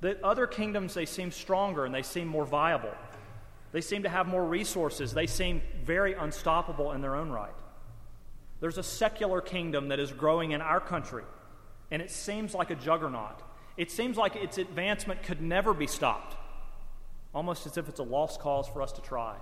The 0.00 0.24
other 0.24 0.46
kingdoms, 0.46 0.94
they 0.94 1.06
seem 1.06 1.30
stronger 1.32 1.84
and 1.84 1.94
they 1.94 2.02
seem 2.02 2.28
more 2.28 2.44
viable. 2.44 2.94
They 3.72 3.80
seem 3.80 4.04
to 4.04 4.08
have 4.08 4.26
more 4.26 4.44
resources. 4.44 5.12
They 5.12 5.26
seem 5.26 5.60
very 5.84 6.14
unstoppable 6.14 6.92
in 6.92 7.00
their 7.00 7.16
own 7.16 7.30
right. 7.30 7.52
There's 8.60 8.78
a 8.78 8.82
secular 8.82 9.40
kingdom 9.40 9.88
that 9.88 10.00
is 10.00 10.12
growing 10.12 10.52
in 10.52 10.60
our 10.60 10.80
country, 10.80 11.24
and 11.90 12.02
it 12.02 12.10
seems 12.10 12.54
like 12.54 12.70
a 12.70 12.74
juggernaut. 12.74 13.42
It 13.76 13.90
seems 13.90 14.16
like 14.16 14.34
its 14.34 14.58
advancement 14.58 15.22
could 15.22 15.40
never 15.40 15.72
be 15.72 15.86
stopped, 15.86 16.36
almost 17.32 17.66
as 17.66 17.76
if 17.76 17.88
it's 17.88 18.00
a 18.00 18.04
lost 18.04 18.40
cause 18.40 18.66
for 18.66 18.82
us 18.82 18.90
to 18.92 19.00
try. 19.00 19.36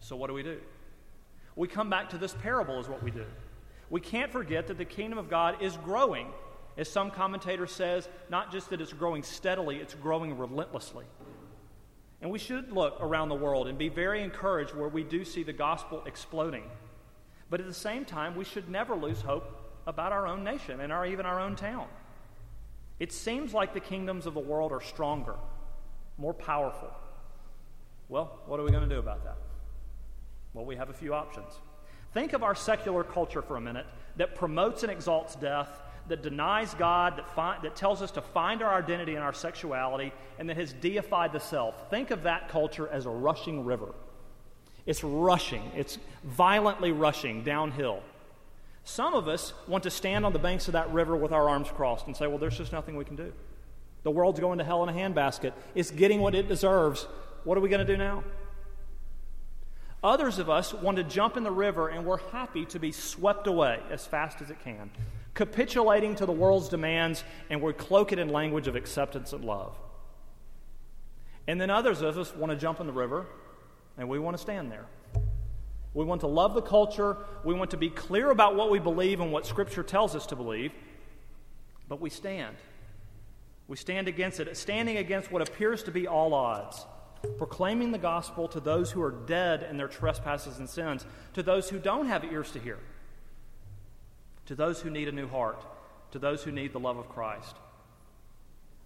So, 0.00 0.16
what 0.16 0.26
do 0.26 0.34
we 0.34 0.42
do? 0.42 0.58
We 1.54 1.68
come 1.68 1.88
back 1.88 2.10
to 2.10 2.18
this 2.18 2.34
parable, 2.34 2.78
is 2.78 2.88
what 2.88 3.02
we 3.02 3.10
do. 3.10 3.24
We 3.88 4.00
can't 4.00 4.30
forget 4.30 4.66
that 4.66 4.76
the 4.76 4.84
kingdom 4.84 5.18
of 5.18 5.30
God 5.30 5.62
is 5.62 5.76
growing. 5.78 6.28
As 6.76 6.88
some 6.88 7.10
commentator 7.10 7.66
says, 7.66 8.08
not 8.28 8.52
just 8.52 8.70
that 8.70 8.80
it's 8.80 8.92
growing 8.92 9.22
steadily, 9.22 9.76
it's 9.76 9.94
growing 9.94 10.36
relentlessly. 10.36 11.06
And 12.20 12.30
we 12.30 12.38
should 12.38 12.72
look 12.72 12.98
around 13.00 13.28
the 13.28 13.34
world 13.34 13.68
and 13.68 13.78
be 13.78 13.88
very 13.88 14.22
encouraged 14.22 14.74
where 14.74 14.88
we 14.88 15.02
do 15.02 15.24
see 15.24 15.42
the 15.42 15.52
gospel 15.52 16.02
exploding. 16.06 16.64
But 17.48 17.60
at 17.60 17.66
the 17.66 17.74
same 17.74 18.04
time, 18.04 18.36
we 18.36 18.44
should 18.44 18.68
never 18.68 18.94
lose 18.94 19.20
hope 19.20 19.64
about 19.86 20.12
our 20.12 20.26
own 20.26 20.42
nation 20.42 20.80
and 20.80 20.92
our, 20.92 21.06
even 21.06 21.26
our 21.26 21.40
own 21.40 21.56
town. 21.56 21.86
It 22.98 23.12
seems 23.12 23.52
like 23.52 23.74
the 23.74 23.80
kingdoms 23.80 24.26
of 24.26 24.34
the 24.34 24.40
world 24.40 24.72
are 24.72 24.80
stronger, 24.80 25.36
more 26.18 26.34
powerful. 26.34 26.90
Well, 28.08 28.38
what 28.46 28.58
are 28.58 28.62
we 28.62 28.70
going 28.70 28.88
to 28.88 28.94
do 28.94 28.98
about 28.98 29.24
that? 29.24 29.36
Well, 30.54 30.64
we 30.64 30.76
have 30.76 30.90
a 30.90 30.94
few 30.94 31.12
options. 31.12 31.52
Think 32.14 32.32
of 32.32 32.42
our 32.42 32.54
secular 32.54 33.04
culture 33.04 33.42
for 33.42 33.56
a 33.56 33.60
minute 33.60 33.86
that 34.16 34.34
promotes 34.34 34.82
and 34.82 34.90
exalts 34.90 35.36
death, 35.36 35.68
that 36.08 36.22
denies 36.22 36.74
God, 36.74 37.18
that, 37.18 37.34
fi- 37.34 37.58
that 37.62 37.76
tells 37.76 38.02
us 38.02 38.10
to 38.12 38.20
find 38.20 38.62
our 38.62 38.74
identity 38.74 39.14
in 39.14 39.22
our 39.22 39.32
sexuality, 39.32 40.12
and 40.38 40.48
that 40.48 40.56
has 40.56 40.72
deified 40.72 41.32
the 41.32 41.40
self. 41.40 41.90
Think 41.90 42.10
of 42.10 42.22
that 42.24 42.48
culture 42.48 42.88
as 42.88 43.06
a 43.06 43.10
rushing 43.10 43.64
river. 43.64 43.94
It's 44.86 45.02
rushing, 45.02 45.70
it's 45.74 45.98
violently 46.22 46.92
rushing 46.92 47.42
downhill. 47.42 48.02
Some 48.84 49.14
of 49.14 49.26
us 49.26 49.52
want 49.66 49.82
to 49.82 49.90
stand 49.90 50.24
on 50.24 50.32
the 50.32 50.38
banks 50.38 50.68
of 50.68 50.72
that 50.72 50.92
river 50.92 51.16
with 51.16 51.32
our 51.32 51.48
arms 51.48 51.68
crossed 51.68 52.06
and 52.06 52.16
say, 52.16 52.28
well, 52.28 52.38
there's 52.38 52.56
just 52.56 52.72
nothing 52.72 52.96
we 52.96 53.04
can 53.04 53.16
do. 53.16 53.32
The 54.04 54.12
world's 54.12 54.38
going 54.38 54.58
to 54.58 54.64
hell 54.64 54.84
in 54.84 54.88
a 54.88 54.92
handbasket. 54.92 55.52
It's 55.74 55.90
getting 55.90 56.20
what 56.20 56.36
it 56.36 56.46
deserves. 56.46 57.08
What 57.42 57.58
are 57.58 57.60
we 57.60 57.68
going 57.68 57.84
to 57.84 57.92
do 57.92 57.96
now? 57.96 58.22
Others 60.02 60.38
of 60.38 60.50
us 60.50 60.72
want 60.74 60.98
to 60.98 61.04
jump 61.04 61.36
in 61.36 61.42
the 61.42 61.50
river 61.50 61.88
and 61.88 62.04
we're 62.04 62.18
happy 62.30 62.64
to 62.66 62.78
be 62.78 62.92
swept 62.92 63.46
away 63.46 63.80
as 63.90 64.06
fast 64.06 64.40
as 64.40 64.50
it 64.50 64.62
can, 64.62 64.90
capitulating 65.34 66.14
to 66.16 66.26
the 66.26 66.32
world's 66.32 66.68
demands, 66.68 67.24
and 67.50 67.60
we 67.60 67.72
cloak 67.72 68.12
it 68.12 68.18
in 68.18 68.28
language 68.28 68.68
of 68.68 68.76
acceptance 68.76 69.32
and 69.32 69.44
love. 69.44 69.76
And 71.48 71.60
then 71.60 71.70
others 71.70 72.02
of 72.02 72.18
us 72.18 72.34
want 72.34 72.50
to 72.50 72.56
jump 72.56 72.80
in 72.80 72.86
the 72.86 72.92
river 72.92 73.26
and 73.98 74.08
we 74.08 74.18
want 74.18 74.36
to 74.36 74.42
stand 74.42 74.70
there. 74.70 74.86
We 75.94 76.04
want 76.04 76.20
to 76.20 76.26
love 76.26 76.54
the 76.54 76.62
culture. 76.62 77.16
We 77.42 77.54
want 77.54 77.70
to 77.70 77.78
be 77.78 77.88
clear 77.88 78.30
about 78.30 78.54
what 78.54 78.70
we 78.70 78.78
believe 78.78 79.20
and 79.20 79.32
what 79.32 79.46
Scripture 79.46 79.82
tells 79.82 80.14
us 80.14 80.26
to 80.26 80.36
believe. 80.36 80.72
But 81.88 82.00
we 82.00 82.10
stand. 82.10 82.56
We 83.66 83.76
stand 83.76 84.06
against 84.06 84.38
it, 84.38 84.54
standing 84.56 84.98
against 84.98 85.32
what 85.32 85.40
appears 85.40 85.82
to 85.84 85.90
be 85.90 86.06
all 86.06 86.34
odds, 86.34 86.84
proclaiming 87.38 87.92
the 87.92 87.98
gospel 87.98 88.48
to 88.48 88.60
those 88.60 88.90
who 88.90 89.02
are 89.02 89.10
dead 89.10 89.66
in 89.68 89.76
their 89.76 89.88
trespasses 89.88 90.58
and 90.58 90.68
sins, 90.68 91.04
to 91.34 91.42
those 91.42 91.68
who 91.68 91.78
don't 91.78 92.06
have 92.06 92.24
ears 92.24 92.50
to 92.52 92.58
hear, 92.58 92.78
to 94.46 94.54
those 94.54 94.80
who 94.80 94.90
need 94.90 95.08
a 95.08 95.12
new 95.12 95.28
heart, 95.28 95.64
to 96.12 96.18
those 96.18 96.42
who 96.42 96.52
need 96.52 96.72
the 96.72 96.80
love 96.80 96.96
of 96.96 97.08
Christ. 97.08 97.56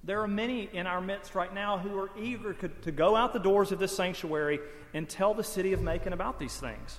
There 0.03 0.23
are 0.23 0.29
many 0.29 0.69
in 0.73 0.87
our 0.87 1.01
midst 1.01 1.35
right 1.35 1.53
now 1.55 1.79
who 1.79 1.99
are 1.99 2.11
eager 2.19 2.55
to 2.55 2.91
go 2.91 3.17
out 3.17 3.33
the 3.33 3.39
doors 3.39 3.71
of 3.71 3.79
this 3.79 3.95
sanctuary 3.95 4.59
and 4.95 5.09
tell 5.09 5.35
the 5.35 5.45
city 5.45 5.73
of 5.73 5.83
Macon 5.83 6.13
about 6.13 6.39
these 6.39 6.57
things, 6.57 6.99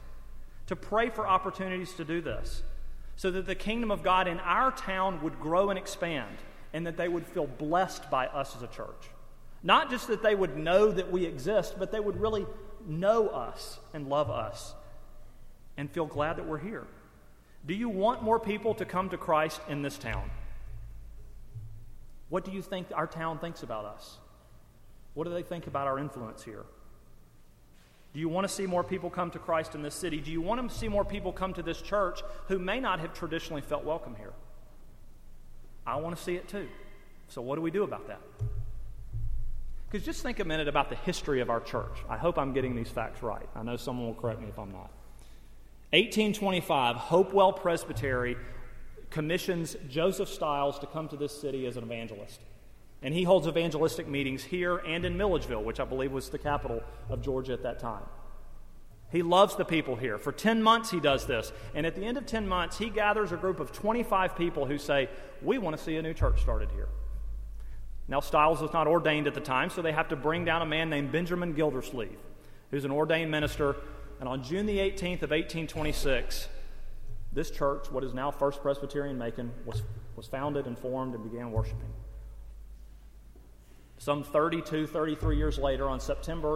to 0.67 0.75
pray 0.75 1.09
for 1.09 1.27
opportunities 1.27 1.93
to 1.93 2.05
do 2.05 2.21
this, 2.21 2.61
so 3.15 3.31
that 3.31 3.45
the 3.45 3.55
kingdom 3.55 3.91
of 3.91 4.03
God 4.03 4.27
in 4.27 4.39
our 4.39 4.71
town 4.71 5.21
would 5.23 5.39
grow 5.39 5.69
and 5.69 5.79
expand, 5.79 6.37
and 6.73 6.87
that 6.87 6.95
they 6.95 7.07
would 7.07 7.25
feel 7.25 7.47
blessed 7.47 8.09
by 8.09 8.27
us 8.27 8.55
as 8.55 8.61
a 8.61 8.67
church. 8.67 9.10
Not 9.63 9.89
just 9.89 10.07
that 10.07 10.23
they 10.23 10.35
would 10.35 10.57
know 10.57 10.91
that 10.91 11.11
we 11.11 11.25
exist, 11.25 11.75
but 11.77 11.91
they 11.91 11.99
would 11.99 12.19
really 12.19 12.45
know 12.87 13.27
us 13.29 13.79
and 13.93 14.07
love 14.07 14.29
us 14.29 14.73
and 15.77 15.89
feel 15.89 16.05
glad 16.05 16.37
that 16.37 16.47
we're 16.47 16.57
here? 16.57 16.87
Do 17.65 17.73
you 17.73 17.89
want 17.89 18.23
more 18.23 18.39
people 18.39 18.73
to 18.75 18.85
come 18.85 19.09
to 19.09 19.17
Christ 19.17 19.61
in 19.69 19.81
this 19.81 19.97
town? 19.97 20.29
What 22.29 22.43
do 22.43 22.51
you 22.51 22.61
think 22.61 22.87
our 22.93 23.07
town 23.07 23.37
thinks 23.39 23.61
about 23.61 23.85
us? 23.85 24.17
What 25.13 25.25
do 25.25 25.33
they 25.33 25.43
think 25.43 25.67
about 25.67 25.87
our 25.87 25.99
influence 25.99 26.43
here? 26.43 26.63
Do 28.13 28.19
you 28.19 28.29
want 28.29 28.47
to 28.47 28.53
see 28.53 28.65
more 28.65 28.83
people 28.83 29.09
come 29.09 29.31
to 29.31 29.39
Christ 29.39 29.75
in 29.75 29.83
this 29.83 29.95
city? 29.95 30.19
Do 30.19 30.31
you 30.31 30.41
want 30.41 30.67
to 30.67 30.75
see 30.75 30.87
more 30.87 31.05
people 31.05 31.31
come 31.31 31.53
to 31.53 31.63
this 31.63 31.81
church 31.81 32.21
who 32.47 32.59
may 32.59 32.79
not 32.79 32.99
have 32.99 33.13
traditionally 33.13 33.61
felt 33.61 33.83
welcome 33.83 34.15
here? 34.15 34.33
I 35.85 35.95
want 35.97 36.17
to 36.17 36.21
see 36.21 36.35
it 36.35 36.47
too. 36.47 36.67
So, 37.29 37.41
what 37.41 37.55
do 37.55 37.61
we 37.61 37.71
do 37.71 37.83
about 37.83 38.07
that? 38.07 38.19
Because 39.91 40.05
just 40.05 40.21
think 40.23 40.39
a 40.39 40.45
minute 40.45 40.69
about 40.69 40.89
the 40.89 40.95
history 40.95 41.41
of 41.41 41.49
our 41.49 41.59
church. 41.59 41.97
I 42.09 42.17
hope 42.17 42.37
I'm 42.37 42.53
getting 42.53 42.75
these 42.75 42.89
facts 42.89 43.21
right. 43.21 43.47
I 43.55 43.61
know 43.63 43.75
someone 43.75 44.07
will 44.07 44.15
correct 44.15 44.39
me 44.39 44.47
if 44.47 44.57
I'm 44.57 44.71
not. 44.71 44.89
1825, 45.91 46.95
Hopewell 46.95 47.51
Presbytery 47.51 48.37
commissions 49.09 49.75
Joseph 49.89 50.29
Stiles 50.29 50.79
to 50.79 50.87
come 50.87 51.09
to 51.09 51.17
this 51.17 51.37
city 51.37 51.65
as 51.65 51.75
an 51.75 51.83
evangelist. 51.83 52.39
And 53.01 53.13
he 53.13 53.23
holds 53.23 53.47
evangelistic 53.47 54.07
meetings 54.07 54.43
here 54.45 54.77
and 54.77 55.03
in 55.03 55.17
Milledgeville, 55.17 55.63
which 55.63 55.81
I 55.81 55.85
believe 55.85 56.13
was 56.13 56.29
the 56.29 56.37
capital 56.37 56.81
of 57.09 57.21
Georgia 57.21 57.51
at 57.51 57.63
that 57.63 57.79
time. 57.79 58.03
He 59.11 59.23
loves 59.23 59.57
the 59.57 59.65
people 59.65 59.97
here. 59.97 60.17
For 60.17 60.31
10 60.31 60.63
months, 60.63 60.89
he 60.89 61.01
does 61.01 61.25
this. 61.25 61.51
And 61.75 61.85
at 61.85 61.97
the 61.97 62.05
end 62.05 62.17
of 62.17 62.25
10 62.25 62.47
months, 62.47 62.77
he 62.77 62.89
gathers 62.89 63.33
a 63.33 63.37
group 63.37 63.59
of 63.59 63.73
25 63.73 64.37
people 64.37 64.65
who 64.65 64.77
say, 64.77 65.09
We 65.41 65.57
want 65.57 65.75
to 65.75 65.83
see 65.83 65.97
a 65.97 66.01
new 66.01 66.13
church 66.13 66.39
started 66.39 66.71
here. 66.71 66.87
Now, 68.11 68.19
Stiles 68.19 68.59
was 68.59 68.73
not 68.73 68.87
ordained 68.87 69.27
at 69.27 69.33
the 69.33 69.39
time, 69.39 69.69
so 69.69 69.81
they 69.81 69.93
have 69.93 70.09
to 70.09 70.17
bring 70.17 70.43
down 70.43 70.61
a 70.61 70.65
man 70.65 70.89
named 70.89 71.13
Benjamin 71.13 71.53
Gildersleeve, 71.53 72.19
who's 72.69 72.83
an 72.83 72.91
ordained 72.91 73.31
minister. 73.31 73.77
And 74.19 74.27
on 74.27 74.43
June 74.43 74.65
the 74.65 74.79
18th 74.79 75.23
of 75.23 75.31
1826, 75.31 76.49
this 77.31 77.49
church, 77.51 77.89
what 77.89 78.03
is 78.03 78.13
now 78.13 78.29
First 78.29 78.61
Presbyterian 78.61 79.17
Macon, 79.17 79.53
was, 79.65 79.83
was 80.17 80.27
founded 80.27 80.65
and 80.65 80.77
formed 80.77 81.15
and 81.15 81.23
began 81.23 81.53
worshiping. 81.53 81.93
Some 83.97 84.25
32, 84.25 84.87
33 84.87 85.37
years 85.37 85.57
later, 85.57 85.87
on 85.87 86.01
September 86.01 86.55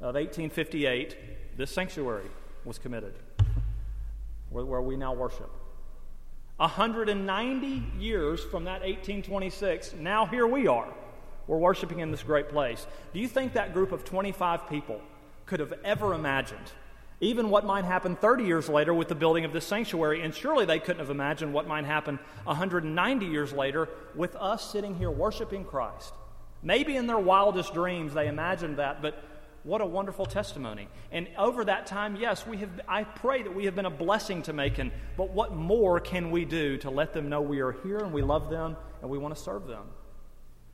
of 0.00 0.16
1858, 0.16 1.56
this 1.56 1.70
sanctuary 1.70 2.26
was 2.64 2.80
committed, 2.80 3.14
where, 4.50 4.64
where 4.64 4.82
we 4.82 4.96
now 4.96 5.12
worship. 5.14 5.52
190 6.56 7.82
years 7.98 8.42
from 8.42 8.64
that 8.64 8.80
1826, 8.80 9.94
now 9.94 10.24
here 10.24 10.46
we 10.46 10.66
are. 10.66 10.88
We're 11.46 11.58
worshiping 11.58 12.00
in 12.00 12.10
this 12.10 12.22
great 12.22 12.48
place. 12.48 12.86
Do 13.12 13.20
you 13.20 13.28
think 13.28 13.52
that 13.52 13.74
group 13.74 13.92
of 13.92 14.04
25 14.04 14.68
people 14.68 15.00
could 15.44 15.60
have 15.60 15.74
ever 15.84 16.14
imagined 16.14 16.72
even 17.20 17.48
what 17.48 17.64
might 17.64 17.84
happen 17.84 18.14
30 18.16 18.44
years 18.44 18.68
later 18.68 18.92
with 18.92 19.08
the 19.08 19.14
building 19.14 19.44
of 19.44 19.52
this 19.52 19.66
sanctuary? 19.66 20.22
And 20.22 20.34
surely 20.34 20.64
they 20.64 20.78
couldn't 20.78 20.98
have 21.00 21.10
imagined 21.10 21.52
what 21.52 21.66
might 21.66 21.84
happen 21.84 22.18
190 22.44 23.26
years 23.26 23.52
later 23.52 23.88
with 24.14 24.36
us 24.36 24.70
sitting 24.70 24.96
here 24.96 25.10
worshiping 25.10 25.64
Christ. 25.64 26.12
Maybe 26.62 26.96
in 26.96 27.06
their 27.06 27.18
wildest 27.18 27.72
dreams 27.72 28.12
they 28.12 28.28
imagined 28.28 28.78
that, 28.78 29.00
but 29.00 29.22
what 29.66 29.80
a 29.80 29.86
wonderful 29.86 30.26
testimony. 30.26 30.88
And 31.10 31.28
over 31.36 31.64
that 31.64 31.86
time, 31.86 32.14
yes, 32.14 32.46
we 32.46 32.58
have, 32.58 32.70
I 32.88 33.02
pray 33.02 33.42
that 33.42 33.52
we 33.52 33.64
have 33.64 33.74
been 33.74 33.84
a 33.84 33.90
blessing 33.90 34.42
to 34.42 34.52
Macon, 34.52 34.92
but 35.16 35.30
what 35.30 35.54
more 35.54 35.98
can 35.98 36.30
we 36.30 36.44
do 36.44 36.76
to 36.78 36.90
let 36.90 37.12
them 37.12 37.28
know 37.28 37.42
we 37.42 37.60
are 37.60 37.72
here 37.72 37.98
and 37.98 38.12
we 38.12 38.22
love 38.22 38.48
them 38.48 38.76
and 39.02 39.10
we 39.10 39.18
want 39.18 39.34
to 39.34 39.40
serve 39.40 39.66
them? 39.66 39.86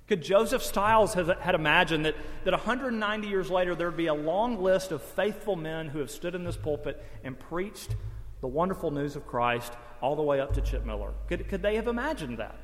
Could 0.09 0.23
Joseph 0.23 0.63
Stiles 0.63 1.15
have 1.15 1.29
had 1.41 1.55
imagined 1.55 2.05
that, 2.05 2.17
that 2.45 2.53
190 2.53 3.29
years 3.29 3.51
later 3.51 3.75
there 3.75 3.89
would 3.89 3.97
be 3.97 4.09
a 4.09 4.15
long 4.15 4.63
list 4.63 4.93
of 4.93 5.01
faithful 5.01 5.57
men 5.57 5.89
who 5.89 5.99
have 6.01 6.11
stood 6.11 6.35
in 6.35 6.45
this 6.45 6.57
pulpit 6.57 7.03
and 7.25 7.39
preached 7.39 7.97
the 8.43 8.49
wonderful 8.49 8.91
news 8.91 9.17
of 9.17 9.27
Christ 9.27 9.73
all 10.03 10.17
the 10.17 10.23
way 10.23 10.39
up 10.39 10.53
to 10.55 10.61
Chip 10.61 10.85
Miller? 10.85 11.13
Could, 11.29 11.49
could 11.49 11.63
they 11.63 11.77
have 11.77 11.89
imagined 11.89 12.39
that? 12.39 12.59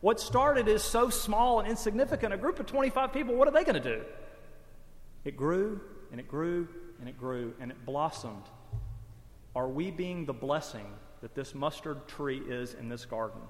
What 0.00 0.20
started 0.20 0.68
is 0.68 0.82
so 0.84 1.10
small 1.10 1.58
and 1.58 1.68
insignificant, 1.68 2.32
a 2.32 2.36
group 2.36 2.60
of 2.60 2.66
25 2.66 3.12
people, 3.12 3.34
what 3.34 3.48
are 3.48 3.52
they 3.52 3.64
going 3.64 3.82
to 3.82 3.96
do? 3.96 4.04
It 5.24 5.36
grew 5.36 5.80
and 6.10 6.20
it 6.20 6.28
grew 6.28 6.68
and 7.00 7.08
it 7.08 7.18
grew 7.18 7.54
and 7.60 7.70
it 7.70 7.84
blossomed. 7.86 8.44
Are 9.54 9.68
we 9.68 9.90
being 9.90 10.24
the 10.24 10.32
blessing 10.32 10.86
that 11.20 11.34
this 11.34 11.54
mustard 11.54 12.08
tree 12.08 12.38
is 12.38 12.74
in 12.74 12.88
this 12.88 13.04
garden? 13.04 13.40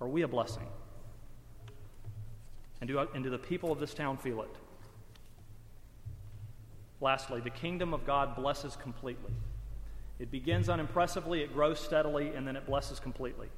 Are 0.00 0.08
we 0.08 0.22
a 0.22 0.28
blessing? 0.28 0.66
And 2.80 2.88
do, 2.88 2.98
and 2.98 3.22
do 3.22 3.30
the 3.30 3.38
people 3.38 3.72
of 3.72 3.78
this 3.78 3.94
town 3.94 4.16
feel 4.16 4.42
it? 4.42 4.54
Lastly, 7.00 7.40
the 7.40 7.50
kingdom 7.50 7.94
of 7.94 8.06
God 8.06 8.34
blesses 8.34 8.76
completely. 8.76 9.32
It 10.18 10.30
begins 10.30 10.68
unimpressively, 10.68 11.42
it 11.42 11.52
grows 11.52 11.78
steadily, 11.80 12.28
and 12.28 12.46
then 12.46 12.56
it 12.56 12.66
blesses 12.66 13.00
completely. 13.00 13.48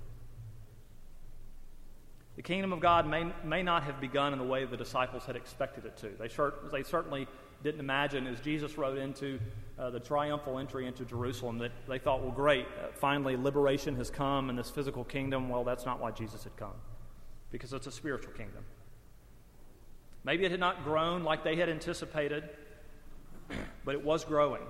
The 2.36 2.42
kingdom 2.42 2.72
of 2.72 2.80
God 2.80 3.06
may, 3.08 3.32
may 3.44 3.62
not 3.62 3.82
have 3.84 4.00
begun 4.00 4.32
in 4.32 4.38
the 4.38 4.44
way 4.44 4.64
the 4.64 4.76
disciples 4.76 5.24
had 5.24 5.36
expected 5.36 5.86
it 5.86 5.96
to. 5.98 6.08
They, 6.18 6.28
they 6.70 6.82
certainly 6.82 7.28
didn't 7.66 7.80
imagine 7.80 8.28
as 8.28 8.38
Jesus 8.40 8.78
rode 8.78 8.96
into 8.96 9.40
uh, 9.76 9.90
the 9.90 9.98
triumphal 9.98 10.60
entry 10.60 10.86
into 10.86 11.04
Jerusalem 11.04 11.58
that 11.58 11.72
they 11.88 11.98
thought, 11.98 12.22
well, 12.22 12.30
great, 12.30 12.64
uh, 12.64 12.92
finally 12.94 13.36
liberation 13.36 13.96
has 13.96 14.08
come 14.08 14.50
in 14.50 14.56
this 14.56 14.70
physical 14.70 15.02
kingdom. 15.02 15.48
Well, 15.48 15.64
that's 15.64 15.84
not 15.84 16.00
why 16.00 16.12
Jesus 16.12 16.44
had 16.44 16.56
come, 16.56 16.76
because 17.50 17.72
it's 17.72 17.88
a 17.88 17.92
spiritual 17.92 18.32
kingdom. 18.34 18.64
Maybe 20.22 20.44
it 20.44 20.52
had 20.52 20.60
not 20.60 20.84
grown 20.84 21.24
like 21.24 21.42
they 21.42 21.56
had 21.56 21.68
anticipated, 21.68 22.48
but 23.84 23.96
it 23.96 24.04
was 24.04 24.24
growing. 24.24 24.62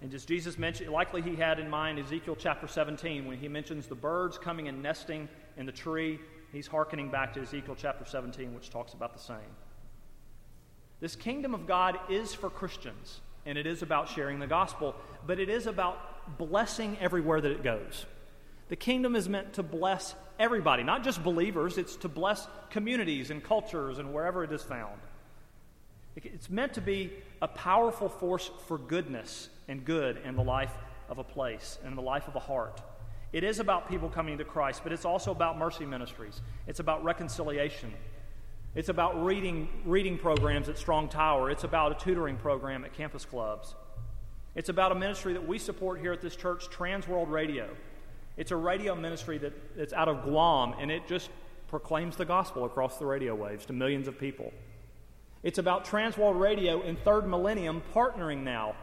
And 0.00 0.12
as 0.14 0.24
Jesus 0.24 0.56
mentioned, 0.56 0.90
likely 0.90 1.20
he 1.20 1.36
had 1.36 1.60
in 1.60 1.68
mind 1.68 1.98
Ezekiel 1.98 2.36
chapter 2.36 2.66
17 2.66 3.26
when 3.26 3.36
he 3.36 3.46
mentions 3.46 3.86
the 3.86 3.94
birds 3.94 4.38
coming 4.38 4.68
and 4.68 4.82
nesting 4.82 5.28
in 5.58 5.66
the 5.66 5.72
tree. 5.72 6.18
He's 6.50 6.66
hearkening 6.66 7.10
back 7.10 7.34
to 7.34 7.40
Ezekiel 7.42 7.76
chapter 7.78 8.06
17, 8.06 8.54
which 8.54 8.70
talks 8.70 8.94
about 8.94 9.12
the 9.12 9.20
same. 9.20 9.54
This 11.02 11.16
kingdom 11.16 11.52
of 11.52 11.66
God 11.66 11.98
is 12.08 12.32
for 12.32 12.48
Christians, 12.48 13.20
and 13.44 13.58
it 13.58 13.66
is 13.66 13.82
about 13.82 14.08
sharing 14.08 14.38
the 14.38 14.46
gospel, 14.46 14.94
but 15.26 15.40
it 15.40 15.48
is 15.50 15.66
about 15.66 16.38
blessing 16.38 16.96
everywhere 17.00 17.40
that 17.40 17.50
it 17.50 17.64
goes. 17.64 18.06
The 18.68 18.76
kingdom 18.76 19.16
is 19.16 19.28
meant 19.28 19.54
to 19.54 19.64
bless 19.64 20.14
everybody, 20.38 20.84
not 20.84 21.02
just 21.02 21.24
believers, 21.24 21.76
it's 21.76 21.96
to 21.96 22.08
bless 22.08 22.46
communities 22.70 23.32
and 23.32 23.42
cultures 23.42 23.98
and 23.98 24.14
wherever 24.14 24.44
it 24.44 24.52
is 24.52 24.62
found. 24.62 25.00
It's 26.14 26.48
meant 26.48 26.74
to 26.74 26.80
be 26.80 27.12
a 27.42 27.48
powerful 27.48 28.08
force 28.08 28.48
for 28.68 28.78
goodness 28.78 29.48
and 29.66 29.84
good 29.84 30.20
in 30.24 30.36
the 30.36 30.44
life 30.44 30.72
of 31.08 31.18
a 31.18 31.24
place 31.24 31.78
and 31.84 31.98
the 31.98 32.02
life 32.02 32.28
of 32.28 32.36
a 32.36 32.40
heart. 32.40 32.80
It 33.32 33.42
is 33.42 33.58
about 33.58 33.88
people 33.88 34.08
coming 34.08 34.38
to 34.38 34.44
Christ, 34.44 34.82
but 34.84 34.92
it's 34.92 35.04
also 35.04 35.32
about 35.32 35.58
mercy 35.58 35.84
ministries. 35.84 36.40
It's 36.68 36.78
about 36.78 37.02
reconciliation. 37.02 37.92
It's 38.74 38.88
about 38.88 39.22
reading, 39.22 39.68
reading 39.84 40.16
programs 40.16 40.70
at 40.70 40.78
Strong 40.78 41.10
Tower. 41.10 41.50
It's 41.50 41.64
about 41.64 41.92
a 41.92 42.02
tutoring 42.02 42.36
program 42.36 42.86
at 42.86 42.94
campus 42.94 43.26
clubs. 43.26 43.74
It's 44.54 44.70
about 44.70 44.92
a 44.92 44.94
ministry 44.94 45.34
that 45.34 45.46
we 45.46 45.58
support 45.58 46.00
here 46.00 46.10
at 46.10 46.22
this 46.22 46.34
church, 46.34 46.70
Trans 46.70 47.06
World 47.06 47.30
Radio. 47.30 47.68
It's 48.38 48.50
a 48.50 48.56
radio 48.56 48.94
ministry 48.94 49.36
that, 49.38 49.76
that's 49.76 49.92
out 49.92 50.08
of 50.08 50.22
Guam, 50.22 50.74
and 50.80 50.90
it 50.90 51.06
just 51.06 51.28
proclaims 51.68 52.16
the 52.16 52.24
gospel 52.24 52.64
across 52.64 52.96
the 52.96 53.04
radio 53.04 53.34
waves 53.34 53.66
to 53.66 53.74
millions 53.74 54.08
of 54.08 54.18
people. 54.18 54.50
It's 55.42 55.58
about 55.58 55.84
Trans 55.84 56.16
World 56.16 56.40
Radio 56.40 56.80
and 56.80 56.98
third 56.98 57.26
millennium 57.26 57.82
partnering 57.94 58.42
now 58.42 58.74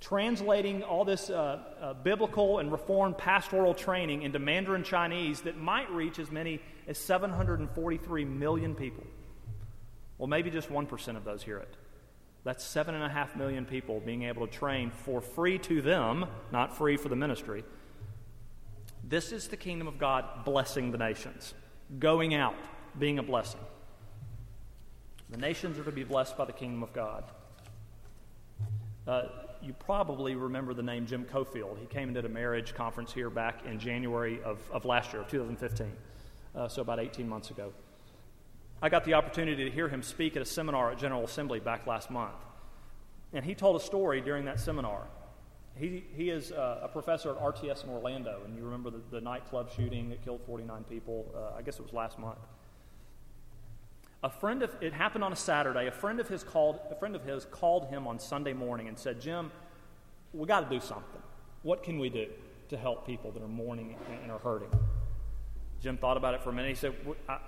translating 0.00 0.82
all 0.82 1.04
this 1.04 1.28
uh, 1.28 1.60
uh, 1.80 1.94
biblical 1.94 2.58
and 2.58 2.70
reformed 2.70 3.18
pastoral 3.18 3.74
training 3.74 4.22
into 4.22 4.38
Mandarin 4.38 4.84
Chinese 4.84 5.40
that 5.42 5.56
might 5.56 5.90
reach 5.90 6.18
as 6.18 6.30
many 6.30 6.60
as 6.86 6.98
743 6.98 8.24
million 8.24 8.74
people. 8.74 9.04
Well, 10.16 10.28
maybe 10.28 10.50
just 10.50 10.68
1% 10.68 11.16
of 11.16 11.24
those 11.24 11.42
hear 11.42 11.58
it. 11.58 11.76
That's 12.44 12.64
7.5 12.64 13.36
million 13.36 13.64
people 13.64 14.00
being 14.00 14.22
able 14.22 14.46
to 14.46 14.52
train 14.52 14.90
for 14.90 15.20
free 15.20 15.58
to 15.60 15.82
them, 15.82 16.26
not 16.52 16.76
free 16.76 16.96
for 16.96 17.08
the 17.08 17.16
ministry. 17.16 17.64
This 19.04 19.32
is 19.32 19.48
the 19.48 19.56
kingdom 19.56 19.88
of 19.88 19.98
God 19.98 20.44
blessing 20.44 20.92
the 20.92 20.98
nations, 20.98 21.54
going 21.98 22.34
out, 22.34 22.54
being 22.98 23.18
a 23.18 23.22
blessing. 23.22 23.60
The 25.30 25.38
nations 25.38 25.78
are 25.78 25.84
to 25.84 25.92
be 25.92 26.04
blessed 26.04 26.36
by 26.36 26.44
the 26.44 26.52
kingdom 26.52 26.82
of 26.82 26.92
God. 26.92 27.24
Uh, 29.06 29.22
you 29.62 29.72
probably 29.72 30.34
remember 30.34 30.74
the 30.74 30.82
name 30.82 31.06
Jim 31.06 31.24
Coffield. 31.24 31.78
He 31.80 31.86
came 31.86 32.08
into 32.08 32.24
a 32.24 32.28
marriage 32.28 32.74
conference 32.74 33.12
here 33.12 33.30
back 33.30 33.64
in 33.66 33.78
January 33.78 34.40
of, 34.42 34.58
of 34.70 34.84
last 34.84 35.12
year, 35.12 35.22
of 35.22 35.28
2015, 35.28 35.92
uh, 36.54 36.68
so 36.68 36.82
about 36.82 37.00
18 37.00 37.28
months 37.28 37.50
ago. 37.50 37.72
I 38.80 38.88
got 38.88 39.04
the 39.04 39.14
opportunity 39.14 39.64
to 39.64 39.70
hear 39.70 39.88
him 39.88 40.02
speak 40.02 40.36
at 40.36 40.42
a 40.42 40.44
seminar 40.44 40.92
at 40.92 40.98
General 40.98 41.24
Assembly 41.24 41.58
back 41.58 41.86
last 41.86 42.10
month. 42.10 42.36
And 43.32 43.44
he 43.44 43.54
told 43.54 43.80
a 43.80 43.84
story 43.84 44.20
during 44.20 44.44
that 44.44 44.60
seminar. 44.60 45.02
He, 45.74 46.04
he 46.14 46.30
is 46.30 46.52
uh, 46.52 46.80
a 46.82 46.88
professor 46.88 47.30
at 47.30 47.38
RTS 47.38 47.84
in 47.84 47.90
Orlando, 47.90 48.40
and 48.44 48.56
you 48.56 48.64
remember 48.64 48.90
the, 48.90 49.00
the 49.10 49.20
nightclub 49.20 49.70
shooting 49.76 50.08
that 50.10 50.22
killed 50.24 50.40
49 50.46 50.84
people? 50.84 51.26
Uh, 51.36 51.58
I 51.58 51.62
guess 51.62 51.78
it 51.78 51.82
was 51.82 51.92
last 51.92 52.18
month. 52.18 52.38
A 54.22 54.30
friend 54.30 54.62
of 54.62 54.74
it 54.80 54.92
happened 54.92 55.22
on 55.22 55.32
a 55.32 55.36
Saturday. 55.36 55.86
A 55.86 55.92
friend 55.92 56.18
of 56.18 56.28
his 56.28 56.42
called 56.42 56.80
a 56.90 56.94
friend 56.96 57.14
of 57.14 57.24
his 57.24 57.44
called 57.44 57.88
him 57.88 58.06
on 58.06 58.18
Sunday 58.18 58.52
morning 58.52 58.88
and 58.88 58.98
said, 58.98 59.20
"Jim, 59.20 59.50
we 60.32 60.46
got 60.46 60.68
to 60.68 60.76
do 60.76 60.80
something. 60.80 61.22
What 61.62 61.82
can 61.82 61.98
we 61.98 62.08
do 62.08 62.26
to 62.70 62.76
help 62.76 63.06
people 63.06 63.30
that 63.30 63.42
are 63.42 63.48
mourning 63.48 63.96
and 64.22 64.30
are 64.32 64.38
hurting?" 64.38 64.70
Jim 65.80 65.96
thought 65.96 66.16
about 66.16 66.34
it 66.34 66.42
for 66.42 66.50
a 66.50 66.52
minute. 66.52 66.70
He 66.70 66.74
said, 66.74 66.94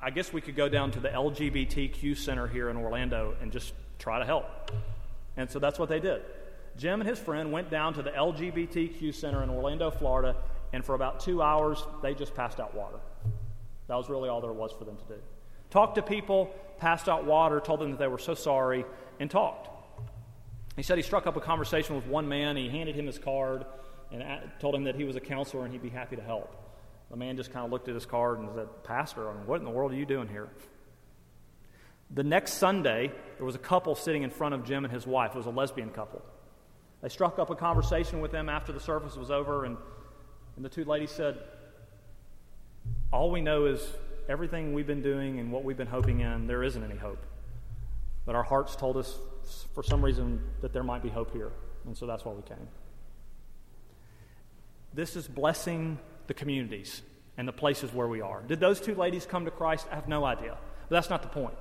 I 0.00 0.11
guess 0.11 0.33
we 0.33 0.40
could 0.40 0.54
go 0.54 0.68
down 0.68 0.92
to 0.92 1.00
the 1.00 1.09
LGBTQ 1.09 2.16
center 2.16 2.46
here 2.46 2.70
in 2.70 2.76
Orlando 2.76 3.35
and 3.42 3.50
just 3.50 3.74
try 3.98 4.20
to 4.20 4.24
help. 4.24 4.70
And 5.37 5.50
so 5.50 5.59
that's 5.59 5.80
what 5.80 5.88
they 5.88 5.98
did. 5.98 6.22
Jim 6.76 7.00
and 7.00 7.09
his 7.09 7.18
friend 7.18 7.50
went 7.50 7.70
down 7.70 7.94
to 7.94 8.02
the 8.02 8.12
LGBTQ 8.12 9.12
center 9.12 9.42
in 9.42 9.50
Orlando, 9.50 9.90
Florida, 9.90 10.37
and 10.72 10.85
for 10.85 10.94
about 10.94 11.18
two 11.18 11.42
hours, 11.42 11.85
they 12.02 12.14
just 12.14 12.33
passed 12.37 12.61
out 12.61 12.72
water. 12.72 13.00
That 13.88 13.96
was 13.96 14.09
really 14.09 14.28
all 14.28 14.40
there 14.40 14.52
was 14.52 14.70
for 14.70 14.85
them 14.85 14.96
to 14.96 15.04
do. 15.04 15.20
Talked 15.70 15.94
to 15.96 16.02
people, 16.02 16.50
passed 16.78 17.09
out 17.09 17.24
water, 17.24 17.61
told 17.61 17.80
them 17.80 17.92
that 17.92 17.98
they 17.98 18.09
were 18.09 18.18
so 18.18 18.35
sorry, 18.35 18.85
and 19.18 19.30
talked. 19.30 19.68
He 20.76 20.83
said 20.83 20.96
he 20.96 21.02
struck 21.02 21.26
up 21.26 21.37
a 21.37 21.40
conversation 21.40 21.96
with 21.96 22.06
one 22.06 22.28
man. 22.28 22.56
He 22.56 22.68
handed 22.68 22.94
him 22.94 23.06
his 23.06 23.18
card 23.18 23.64
and 24.12 24.24
told 24.59 24.74
him 24.74 24.85
that 24.85 24.96
he 24.96 25.04
was 25.04 25.16
a 25.16 25.20
counselor 25.20 25.64
and 25.64 25.72
he'd 25.72 25.83
be 25.83 25.88
happy 25.88 26.16
to 26.16 26.22
help. 26.22 26.56
The 27.11 27.16
man 27.16 27.37
just 27.37 27.52
kind 27.52 27.64
of 27.64 27.72
looked 27.72 27.88
at 27.88 27.94
his 27.94 28.06
card 28.06 28.38
and 28.38 28.48
said, 28.54 28.68
Pastor, 28.85 29.24
what 29.46 29.59
in 29.59 29.64
the 29.64 29.70
world 29.70 29.92
are 29.92 29.96
you 29.96 30.06
doing 30.06 30.28
here? 30.28 30.48
The 32.12 32.22
next 32.22 32.54
Sunday, 32.54 33.12
there 33.37 33.46
was 33.46 33.54
a 33.54 33.61
couple 33.61 33.94
sitting 33.94 34.22
in 34.22 34.30
front 34.30 34.54
of 34.54 34.64
Jim 34.64 34.85
and 34.85 34.92
his 34.92 35.06
wife. 35.06 35.33
It 35.35 35.37
was 35.37 35.46
a 35.46 35.50
lesbian 35.50 35.90
couple. 35.90 36.22
They 37.02 37.09
struck 37.09 37.38
up 37.38 37.50
a 37.50 37.54
conversation 37.54 38.20
with 38.20 38.33
them 38.33 38.48
after 38.48 38.72
the 38.72 38.80
service 38.80 39.16
was 39.16 39.30
over, 39.30 39.64
and, 39.64 39.76
and 40.56 40.64
the 40.64 40.68
two 40.68 40.85
ladies 40.85 41.11
said, 41.11 41.38
All 43.12 43.30
we 43.30 43.40
know 43.40 43.66
is 43.66 43.87
everything 44.31 44.73
we've 44.73 44.87
been 44.87 45.03
doing 45.03 45.40
and 45.40 45.51
what 45.51 45.64
we've 45.64 45.77
been 45.77 45.88
hoping 45.88 46.21
in, 46.21 46.47
there 46.47 46.62
isn't 46.62 46.83
any 46.83 46.97
hope. 46.97 47.27
But 48.25 48.37
our 48.37 48.45
hearts 48.45 48.77
told 48.77 48.97
us 48.97 49.19
for 49.75 49.83
some 49.83 50.05
reason 50.05 50.40
that 50.61 50.73
there 50.73 50.85
might 50.85 51.03
be 51.03 51.09
hope 51.09 51.33
here, 51.33 51.51
and 51.85 51.97
so 51.97 52.07
that's 52.07 52.25
why 52.25 52.33
we 52.33 52.43
came. 52.43 52.69
This 54.95 55.16
is 55.16 55.27
blessing 55.27 55.99
the 56.29 56.35
communities 56.35 57.03
and 57.37 57.49
the 57.49 57.53
places 57.53 57.93
where 57.93 58.07
we 58.07 58.21
are. 58.21 58.43
Did 58.43 58.61
those 58.61 58.81
two 58.81 58.95
ladies 58.95 59.27
come 59.27 59.47
to 59.47 59.51
Christ? 59.51 59.87
I 59.90 59.97
have 59.97 60.09
no 60.09 60.25
idea. 60.25 60.57
But 60.88 60.97
that's 60.97 61.11
not 61.11 61.23
the 61.23 61.29
point. 61.29 61.55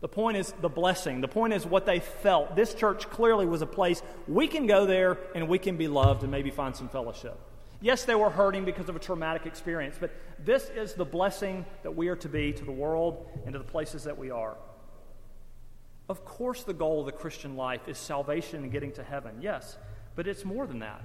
The 0.00 0.08
point 0.08 0.36
is 0.36 0.52
the 0.60 0.68
blessing. 0.68 1.20
The 1.20 1.28
point 1.28 1.52
is 1.52 1.66
what 1.66 1.86
they 1.86 2.00
felt. 2.00 2.56
This 2.56 2.74
church 2.74 3.08
clearly 3.10 3.46
was 3.46 3.62
a 3.62 3.66
place 3.66 4.02
we 4.26 4.48
can 4.48 4.66
go 4.66 4.86
there 4.86 5.18
and 5.34 5.46
we 5.46 5.58
can 5.58 5.76
be 5.76 5.88
loved 5.88 6.22
and 6.22 6.30
maybe 6.32 6.50
find 6.50 6.74
some 6.74 6.88
fellowship. 6.88 7.38
Yes, 7.80 8.04
they 8.04 8.14
were 8.14 8.30
hurting 8.30 8.64
because 8.64 8.88
of 8.88 8.96
a 8.96 8.98
traumatic 8.98 9.46
experience, 9.46 9.96
but 9.98 10.10
this 10.44 10.68
is 10.68 10.94
the 10.94 11.04
blessing 11.04 11.64
that 11.82 11.96
we 11.96 12.08
are 12.08 12.16
to 12.16 12.28
be 12.28 12.52
to 12.52 12.64
the 12.64 12.72
world 12.72 13.26
and 13.44 13.54
to 13.54 13.58
the 13.58 13.64
places 13.64 14.04
that 14.04 14.18
we 14.18 14.30
are. 14.30 14.56
Of 16.08 16.24
course, 16.24 16.62
the 16.62 16.74
goal 16.74 17.00
of 17.00 17.06
the 17.06 17.12
Christian 17.12 17.56
life 17.56 17.88
is 17.88 17.96
salvation 17.96 18.64
and 18.64 18.72
getting 18.72 18.92
to 18.92 19.02
heaven, 19.02 19.36
yes, 19.40 19.78
but 20.14 20.26
it's 20.26 20.44
more 20.44 20.66
than 20.66 20.80
that. 20.80 21.04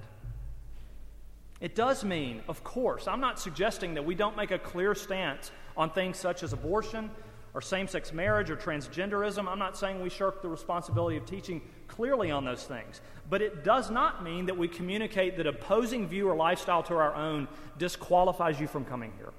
It 1.60 1.74
does 1.74 2.04
mean, 2.04 2.42
of 2.48 2.62
course, 2.62 3.08
I'm 3.08 3.20
not 3.20 3.40
suggesting 3.40 3.94
that 3.94 4.04
we 4.04 4.14
don't 4.14 4.36
make 4.36 4.50
a 4.50 4.58
clear 4.58 4.94
stance 4.94 5.50
on 5.76 5.90
things 5.90 6.18
such 6.18 6.42
as 6.42 6.52
abortion 6.52 7.10
or 7.54 7.62
same 7.62 7.88
sex 7.88 8.12
marriage 8.12 8.50
or 8.50 8.56
transgenderism. 8.56 9.48
I'm 9.48 9.58
not 9.58 9.78
saying 9.78 10.02
we 10.02 10.10
shirk 10.10 10.42
the 10.42 10.48
responsibility 10.48 11.16
of 11.16 11.24
teaching 11.24 11.62
clearly 11.88 12.30
on 12.30 12.44
those 12.44 12.64
things. 12.64 13.00
But 13.28 13.42
it 13.42 13.64
does 13.64 13.90
not 13.90 14.22
mean 14.22 14.46
that 14.46 14.56
we 14.56 14.68
communicate 14.68 15.36
that 15.36 15.46
opposing 15.46 16.06
view 16.06 16.28
or 16.28 16.36
lifestyle 16.36 16.82
to 16.84 16.94
our 16.94 17.14
own 17.14 17.48
disqualifies 17.78 18.60
you 18.60 18.66
from 18.66 18.84
coming 18.84 19.12
here. 19.16 19.32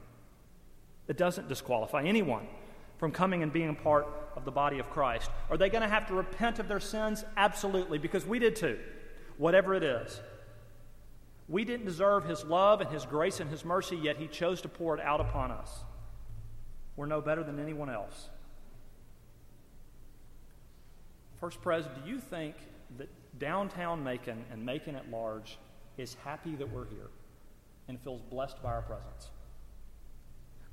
It 1.08 1.18
doesn't 1.18 1.48
disqualify 1.48 2.04
anyone 2.04 2.48
from 2.98 3.12
coming 3.12 3.44
and 3.44 3.54
being 3.54 3.70
a 3.70 3.74
part 3.74 4.08
of 4.36 4.44
the 4.44 4.52
body 4.52 4.80
of 4.80 4.90
Christ. 4.90 5.30
Are 5.50 5.58
they 5.58 5.70
going 5.70 5.84
to 5.84 5.88
have 5.88 6.08
to 6.08 6.14
repent 6.14 6.60
of 6.60 6.68
their 6.68 6.80
sins? 6.80 7.24
Absolutely, 7.38 7.98
because 7.98 8.26
we 8.26 8.40
did 8.40 8.56
too, 8.56 8.78
whatever 9.38 9.74
it 9.76 9.84
is. 9.84 10.20
We 11.48 11.64
didn't 11.64 11.86
deserve 11.86 12.26
His 12.26 12.44
love 12.44 12.82
and 12.82 12.90
His 12.90 13.06
grace 13.06 13.40
and 13.40 13.50
His 13.50 13.64
mercy, 13.64 13.96
yet 13.96 14.18
He 14.18 14.28
chose 14.28 14.62
to 14.62 14.68
pour 14.68 14.96
it 14.98 15.02
out 15.02 15.22
upon 15.22 15.52
us. 15.52 15.84
We're 16.98 17.06
no 17.06 17.22
better 17.22 17.44
than 17.44 17.60
anyone 17.60 17.90
else. 17.90 18.30
First 21.40 21.62
Pres, 21.62 21.86
do 21.86 22.10
you 22.10 22.20
think 22.20 22.56
that 22.98 23.10
downtown 23.40 24.04
Macon 24.04 24.44
and 24.52 24.66
Macon 24.66 24.96
at 24.96 25.10
large 25.12 25.58
is 25.98 26.16
happy 26.24 26.56
that 26.56 26.72
we're 26.72 26.86
here 26.86 27.10
and 27.88 28.00
feels 28.02 28.22
blessed 28.22 28.62
by 28.64 28.70
our 28.70 28.82
presence? 28.82 29.30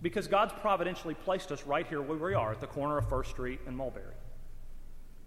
Because 0.01 0.27
God's 0.27 0.53
providentially 0.61 1.15
placed 1.15 1.53
us 1.53 1.65
right 1.65 1.87
here 1.87 2.03
where 2.03 2.19
we 2.19 2.35
are 2.35 2.53
at 2.53 2.61
the 2.61 2.67
corner 2.67 2.99
of 2.99 3.09
First 3.09 3.31
Street 3.31 3.61
and 3.67 3.77
Mulberry. 3.77 4.15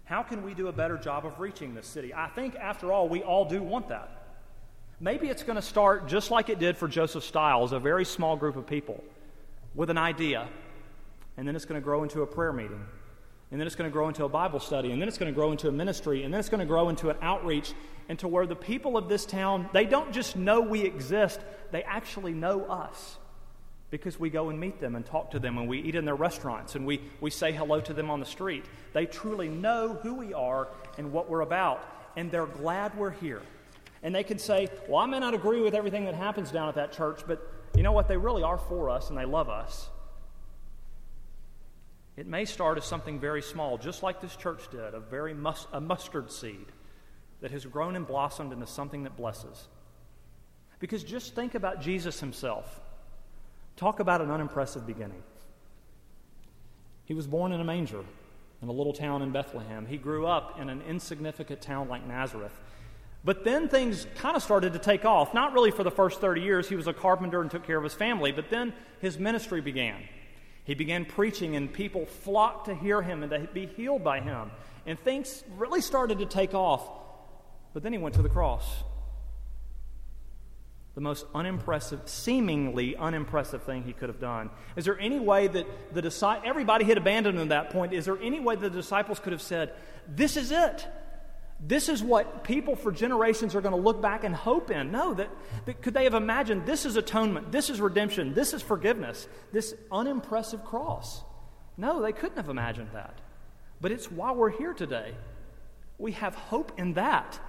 How 0.04 0.22
can 0.22 0.44
we 0.44 0.54
do 0.54 0.68
a 0.68 0.72
better 0.72 0.96
job 0.96 1.26
of 1.26 1.38
reaching 1.38 1.74
this 1.74 1.86
city? 1.86 2.14
I 2.14 2.28
think, 2.28 2.54
after 2.56 2.92
all, 2.92 3.08
we 3.08 3.22
all 3.22 3.44
do 3.44 3.62
want 3.62 3.88
that. 3.88 4.10
Maybe 5.00 5.28
it's 5.28 5.42
going 5.42 5.56
to 5.56 5.62
start 5.62 6.08
just 6.08 6.30
like 6.30 6.48
it 6.48 6.58
did 6.58 6.76
for 6.76 6.88
Joseph 6.88 7.22
Stiles, 7.22 7.72
a 7.72 7.78
very 7.78 8.04
small 8.04 8.36
group 8.36 8.56
of 8.56 8.66
people 8.66 9.02
with 9.74 9.90
an 9.90 9.98
idea, 9.98 10.48
and 11.36 11.46
then 11.46 11.54
it's 11.54 11.64
going 11.64 11.80
to 11.80 11.84
grow 11.84 12.02
into 12.02 12.22
a 12.22 12.26
prayer 12.26 12.52
meeting, 12.52 12.84
and 13.50 13.60
then 13.60 13.66
it's 13.66 13.76
going 13.76 13.88
to 13.88 13.92
grow 13.92 14.08
into 14.08 14.24
a 14.24 14.28
Bible 14.28 14.60
study, 14.60 14.92
and 14.92 15.00
then 15.00 15.08
it's 15.08 15.18
going 15.18 15.32
to 15.32 15.34
grow 15.34 15.52
into 15.52 15.68
a 15.68 15.72
ministry, 15.72 16.24
and 16.24 16.32
then 16.32 16.38
it's 16.38 16.48
going 16.48 16.60
to 16.60 16.66
grow 16.66 16.88
into 16.88 17.08
an 17.10 17.16
outreach, 17.22 17.72
and 18.08 18.18
to 18.18 18.28
where 18.28 18.46
the 18.46 18.56
people 18.56 18.96
of 18.96 19.08
this 19.08 19.24
town, 19.24 19.68
they 19.72 19.84
don't 19.84 20.12
just 20.12 20.36
know 20.36 20.60
we 20.60 20.82
exist, 20.82 21.40
they 21.70 21.82
actually 21.82 22.32
know 22.32 22.64
us 22.66 23.18
because 23.90 24.20
we 24.20 24.28
go 24.28 24.50
and 24.50 24.60
meet 24.60 24.80
them 24.80 24.96
and 24.96 25.06
talk 25.06 25.30
to 25.30 25.38
them 25.38 25.56
and 25.56 25.66
we 25.66 25.78
eat 25.80 25.94
in 25.94 26.04
their 26.04 26.14
restaurants 26.14 26.74
and 26.74 26.86
we, 26.86 27.00
we 27.20 27.30
say 27.30 27.52
hello 27.52 27.80
to 27.80 27.94
them 27.94 28.10
on 28.10 28.20
the 28.20 28.26
street. 28.26 28.64
They 28.92 29.06
truly 29.06 29.48
know 29.48 29.98
who 30.02 30.14
we 30.14 30.34
are 30.34 30.68
and 30.98 31.12
what 31.12 31.30
we're 31.30 31.40
about, 31.40 31.86
and 32.16 32.30
they're 32.30 32.46
glad 32.46 32.96
we're 32.96 33.10
here. 33.10 33.42
And 34.02 34.14
they 34.14 34.24
can 34.24 34.38
say, 34.38 34.68
Well, 34.88 34.98
I 34.98 35.06
may 35.06 35.18
not 35.18 35.34
agree 35.34 35.60
with 35.60 35.74
everything 35.74 36.04
that 36.04 36.14
happens 36.14 36.50
down 36.50 36.68
at 36.68 36.76
that 36.76 36.92
church, 36.92 37.22
but 37.26 37.52
you 37.74 37.82
know 37.82 37.92
what? 37.92 38.08
They 38.08 38.16
really 38.16 38.42
are 38.42 38.58
for 38.58 38.90
us 38.90 39.08
and 39.08 39.18
they 39.18 39.24
love 39.24 39.48
us. 39.48 39.88
It 42.18 42.26
may 42.26 42.46
start 42.46 42.78
as 42.78 42.84
something 42.84 43.20
very 43.20 43.40
small, 43.40 43.78
just 43.78 44.02
like 44.02 44.20
this 44.20 44.34
church 44.34 44.68
did, 44.72 44.92
a 44.92 44.98
very 44.98 45.34
mus- 45.34 45.68
a 45.72 45.80
mustard 45.80 46.32
seed 46.32 46.66
that 47.40 47.52
has 47.52 47.64
grown 47.64 47.94
and 47.94 48.04
blossomed 48.04 48.52
into 48.52 48.66
something 48.66 49.04
that 49.04 49.16
blesses. 49.16 49.68
Because 50.80 51.04
just 51.04 51.36
think 51.36 51.54
about 51.54 51.80
Jesus 51.80 52.18
himself. 52.18 52.80
Talk 53.76 54.00
about 54.00 54.20
an 54.20 54.32
unimpressive 54.32 54.84
beginning. 54.84 55.22
He 57.04 57.14
was 57.14 57.28
born 57.28 57.52
in 57.52 57.60
a 57.60 57.64
manger 57.64 58.02
in 58.62 58.68
a 58.68 58.72
little 58.72 58.92
town 58.92 59.22
in 59.22 59.30
Bethlehem. 59.30 59.86
He 59.86 59.96
grew 59.96 60.26
up 60.26 60.60
in 60.60 60.68
an 60.70 60.82
insignificant 60.82 61.60
town 61.60 61.88
like 61.88 62.04
Nazareth. 62.04 62.58
But 63.22 63.44
then 63.44 63.68
things 63.68 64.08
kind 64.16 64.34
of 64.34 64.42
started 64.42 64.72
to 64.72 64.80
take 64.80 65.04
off. 65.04 65.34
Not 65.34 65.52
really 65.52 65.70
for 65.70 65.84
the 65.84 65.92
first 65.92 66.20
30 66.20 66.40
years. 66.40 66.68
He 66.68 66.74
was 66.74 66.88
a 66.88 66.92
carpenter 66.92 67.40
and 67.40 67.48
took 67.48 67.64
care 67.64 67.78
of 67.78 67.84
his 67.84 67.94
family. 67.94 68.32
But 68.32 68.50
then 68.50 68.72
his 69.00 69.20
ministry 69.20 69.60
began. 69.60 70.02
He 70.68 70.74
began 70.74 71.06
preaching, 71.06 71.56
and 71.56 71.72
people 71.72 72.04
flocked 72.04 72.66
to 72.66 72.74
hear 72.74 73.00
him 73.00 73.22
and 73.22 73.32
to 73.32 73.48
be 73.54 73.64
healed 73.64 74.04
by 74.04 74.20
him. 74.20 74.50
And 74.84 75.00
things 75.00 75.42
really 75.56 75.80
started 75.80 76.18
to 76.18 76.26
take 76.26 76.52
off. 76.52 76.86
But 77.72 77.82
then 77.82 77.90
he 77.92 77.98
went 77.98 78.16
to 78.16 78.22
the 78.22 78.28
cross. 78.28 78.66
The 80.94 81.00
most 81.00 81.24
unimpressive, 81.34 82.02
seemingly 82.04 82.96
unimpressive 82.96 83.62
thing 83.62 83.84
he 83.84 83.94
could 83.94 84.10
have 84.10 84.20
done. 84.20 84.50
Is 84.76 84.84
there 84.84 84.98
any 85.00 85.18
way 85.18 85.46
that 85.46 85.94
the 85.94 86.02
disciples, 86.02 86.44
everybody 86.46 86.84
had 86.84 86.98
abandoned 86.98 87.38
him 87.38 87.44
at 87.44 87.48
that 87.48 87.70
point, 87.70 87.94
is 87.94 88.04
there 88.04 88.18
any 88.20 88.38
way 88.38 88.54
the 88.54 88.68
disciples 88.68 89.20
could 89.20 89.32
have 89.32 89.40
said, 89.40 89.72
This 90.06 90.36
is 90.36 90.50
it? 90.50 90.86
This 91.60 91.88
is 91.88 92.02
what 92.02 92.44
people 92.44 92.76
for 92.76 92.92
generations 92.92 93.54
are 93.56 93.60
going 93.60 93.74
to 93.74 93.80
look 93.80 94.00
back 94.00 94.22
and 94.22 94.34
hope 94.34 94.70
in. 94.70 94.92
No, 94.92 95.14
that, 95.14 95.28
that, 95.64 95.82
could 95.82 95.92
they 95.92 96.04
have 96.04 96.14
imagined 96.14 96.66
this 96.66 96.86
is 96.86 96.96
atonement, 96.96 97.50
this 97.50 97.68
is 97.68 97.80
redemption, 97.80 98.32
this 98.32 98.54
is 98.54 98.62
forgiveness, 98.62 99.28
this 99.52 99.74
unimpressive 99.90 100.64
cross? 100.64 101.22
No, 101.76 102.00
they 102.00 102.12
couldn't 102.12 102.36
have 102.36 102.48
imagined 102.48 102.90
that. 102.92 103.20
But 103.80 103.90
it's 103.90 104.10
why 104.10 104.32
we're 104.32 104.50
here 104.50 104.72
today. 104.72 105.14
We 105.98 106.12
have 106.12 106.34
hope 106.34 106.72
in 106.78 106.94
that. 106.94 107.40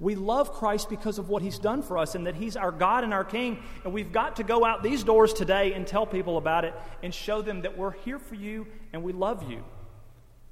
We 0.00 0.14
love 0.14 0.52
Christ 0.52 0.88
because 0.88 1.18
of 1.18 1.28
what 1.28 1.42
he's 1.42 1.58
done 1.58 1.82
for 1.82 1.98
us 1.98 2.14
and 2.14 2.26
that 2.26 2.34
he's 2.34 2.56
our 2.56 2.72
God 2.72 3.04
and 3.04 3.14
our 3.14 3.24
King. 3.24 3.62
And 3.84 3.92
we've 3.92 4.12
got 4.12 4.36
to 4.36 4.42
go 4.42 4.64
out 4.64 4.82
these 4.82 5.04
doors 5.04 5.32
today 5.32 5.74
and 5.74 5.86
tell 5.86 6.06
people 6.06 6.36
about 6.36 6.64
it 6.64 6.74
and 7.02 7.14
show 7.14 7.42
them 7.42 7.62
that 7.62 7.76
we're 7.76 7.92
here 7.92 8.18
for 8.18 8.34
you 8.34 8.66
and 8.92 9.02
we 9.02 9.12
love 9.12 9.48
you. 9.48 9.64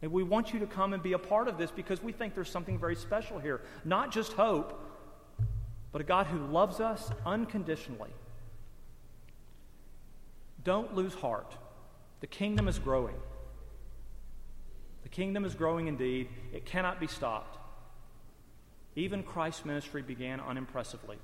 And 0.02 0.10
we 0.10 0.24
want 0.24 0.52
you 0.52 0.58
to 0.58 0.66
come 0.66 0.92
and 0.92 1.02
be 1.02 1.12
a 1.12 1.18
part 1.18 1.46
of 1.46 1.56
this 1.56 1.70
because 1.70 2.02
we 2.02 2.10
think 2.12 2.34
there's 2.34 2.50
something 2.50 2.78
very 2.78 2.96
special 2.96 3.38
here. 3.38 3.60
Not 3.84 4.10
just 4.10 4.32
hope, 4.32 4.78
but 5.92 6.00
a 6.00 6.04
God 6.04 6.26
who 6.26 6.38
loves 6.38 6.80
us 6.80 7.10
unconditionally. 7.24 8.10
Don't 10.64 10.94
lose 10.94 11.14
heart. 11.14 11.56
The 12.20 12.26
kingdom 12.26 12.66
is 12.66 12.78
growing. 12.78 13.14
The 15.04 15.08
kingdom 15.08 15.44
is 15.44 15.54
growing 15.54 15.86
indeed. 15.86 16.28
It 16.52 16.64
cannot 16.64 16.98
be 16.98 17.06
stopped. 17.06 17.58
Even 18.96 19.22
Christ's 19.22 19.64
ministry 19.64 20.02
began 20.02 20.40
unimpressively, 20.40 21.16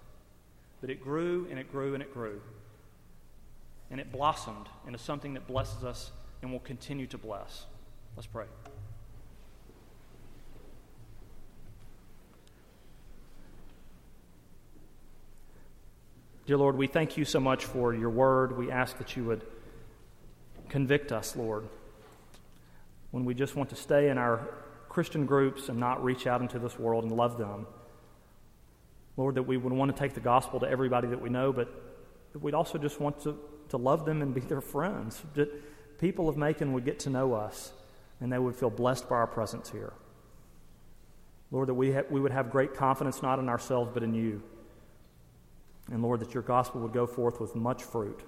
but 0.80 0.88
it 0.88 1.02
grew 1.02 1.46
and 1.50 1.58
it 1.58 1.70
grew 1.70 1.94
and 1.94 2.02
it 2.02 2.14
grew. 2.14 2.40
And 3.90 4.00
it 4.00 4.12
blossomed 4.12 4.68
into 4.86 4.98
something 4.98 5.34
that 5.34 5.46
blesses 5.46 5.84
us 5.84 6.10
and 6.42 6.52
will 6.52 6.60
continue 6.60 7.06
to 7.08 7.18
bless. 7.18 7.66
Let's 8.18 8.26
pray. 8.26 8.46
Dear 16.46 16.56
Lord, 16.56 16.76
we 16.76 16.88
thank 16.88 17.16
you 17.16 17.24
so 17.24 17.38
much 17.38 17.64
for 17.64 17.94
your 17.94 18.10
word. 18.10 18.58
We 18.58 18.72
ask 18.72 18.98
that 18.98 19.16
you 19.16 19.22
would 19.22 19.46
convict 20.68 21.12
us, 21.12 21.36
Lord, 21.36 21.68
when 23.12 23.24
we 23.24 23.34
just 23.34 23.54
want 23.54 23.70
to 23.70 23.76
stay 23.76 24.08
in 24.08 24.18
our 24.18 24.48
Christian 24.88 25.24
groups 25.24 25.68
and 25.68 25.78
not 25.78 26.02
reach 26.02 26.26
out 26.26 26.40
into 26.40 26.58
this 26.58 26.76
world 26.76 27.04
and 27.04 27.12
love 27.12 27.38
them. 27.38 27.68
Lord, 29.16 29.36
that 29.36 29.44
we 29.44 29.56
would 29.56 29.72
want 29.72 29.94
to 29.94 29.96
take 29.96 30.14
the 30.14 30.20
gospel 30.20 30.58
to 30.58 30.68
everybody 30.68 31.06
that 31.06 31.22
we 31.22 31.28
know, 31.28 31.52
but 31.52 31.72
we'd 32.34 32.52
also 32.52 32.78
just 32.78 33.00
want 33.00 33.22
to, 33.22 33.38
to 33.68 33.76
love 33.76 34.04
them 34.04 34.22
and 34.22 34.34
be 34.34 34.40
their 34.40 34.60
friends. 34.60 35.22
That 35.34 36.00
people 36.00 36.28
of 36.28 36.36
Macon 36.36 36.72
would 36.72 36.84
get 36.84 36.98
to 37.00 37.10
know 37.10 37.34
us 37.34 37.74
and 38.20 38.32
they 38.32 38.38
would 38.38 38.56
feel 38.56 38.70
blessed 38.70 39.08
by 39.08 39.16
our 39.16 39.26
presence 39.26 39.70
here. 39.70 39.92
Lord, 41.50 41.68
that 41.68 41.74
we, 41.74 41.92
ha- 41.92 42.02
we 42.10 42.20
would 42.20 42.32
have 42.32 42.50
great 42.50 42.74
confidence 42.74 43.22
not 43.22 43.38
in 43.38 43.48
ourselves 43.48 43.90
but 43.94 44.02
in 44.02 44.14
you. 44.14 44.42
And 45.90 46.02
Lord, 46.02 46.20
that 46.20 46.34
your 46.34 46.42
gospel 46.42 46.80
would 46.82 46.92
go 46.92 47.06
forth 47.06 47.40
with 47.40 47.54
much 47.54 47.82
fruit. 47.82 48.20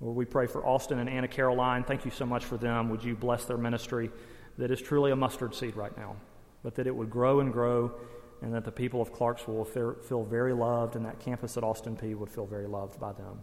Lord, 0.00 0.16
we 0.16 0.24
pray 0.24 0.46
for 0.46 0.64
Austin 0.64 1.00
and 1.00 1.08
Anna 1.08 1.28
Caroline. 1.28 1.84
Thank 1.84 2.04
you 2.04 2.10
so 2.10 2.24
much 2.24 2.44
for 2.44 2.56
them. 2.56 2.88
Would 2.90 3.04
you 3.04 3.14
bless 3.14 3.44
their 3.44 3.58
ministry 3.58 4.10
that 4.56 4.70
is 4.70 4.80
truly 4.80 5.10
a 5.10 5.16
mustard 5.16 5.54
seed 5.54 5.76
right 5.76 5.96
now, 5.96 6.16
but 6.62 6.74
that 6.76 6.86
it 6.86 6.94
would 6.94 7.10
grow 7.10 7.40
and 7.40 7.52
grow, 7.52 7.92
and 8.40 8.54
that 8.54 8.64
the 8.64 8.72
people 8.72 9.02
of 9.02 9.12
Clarksville 9.12 9.54
will 9.54 9.94
feel 10.00 10.24
very 10.24 10.52
loved, 10.52 10.96
and 10.96 11.04
that 11.04 11.18
campus 11.18 11.56
at 11.56 11.64
Austin 11.64 11.96
Peay 11.96 12.14
would 12.14 12.30
feel 12.30 12.46
very 12.46 12.66
loved 12.66 13.00
by 13.00 13.12
them. 13.12 13.42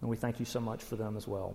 And 0.00 0.10
we 0.10 0.16
thank 0.16 0.40
you 0.40 0.46
so 0.46 0.60
much 0.60 0.82
for 0.82 0.96
them 0.96 1.16
as 1.16 1.28
well. 1.28 1.54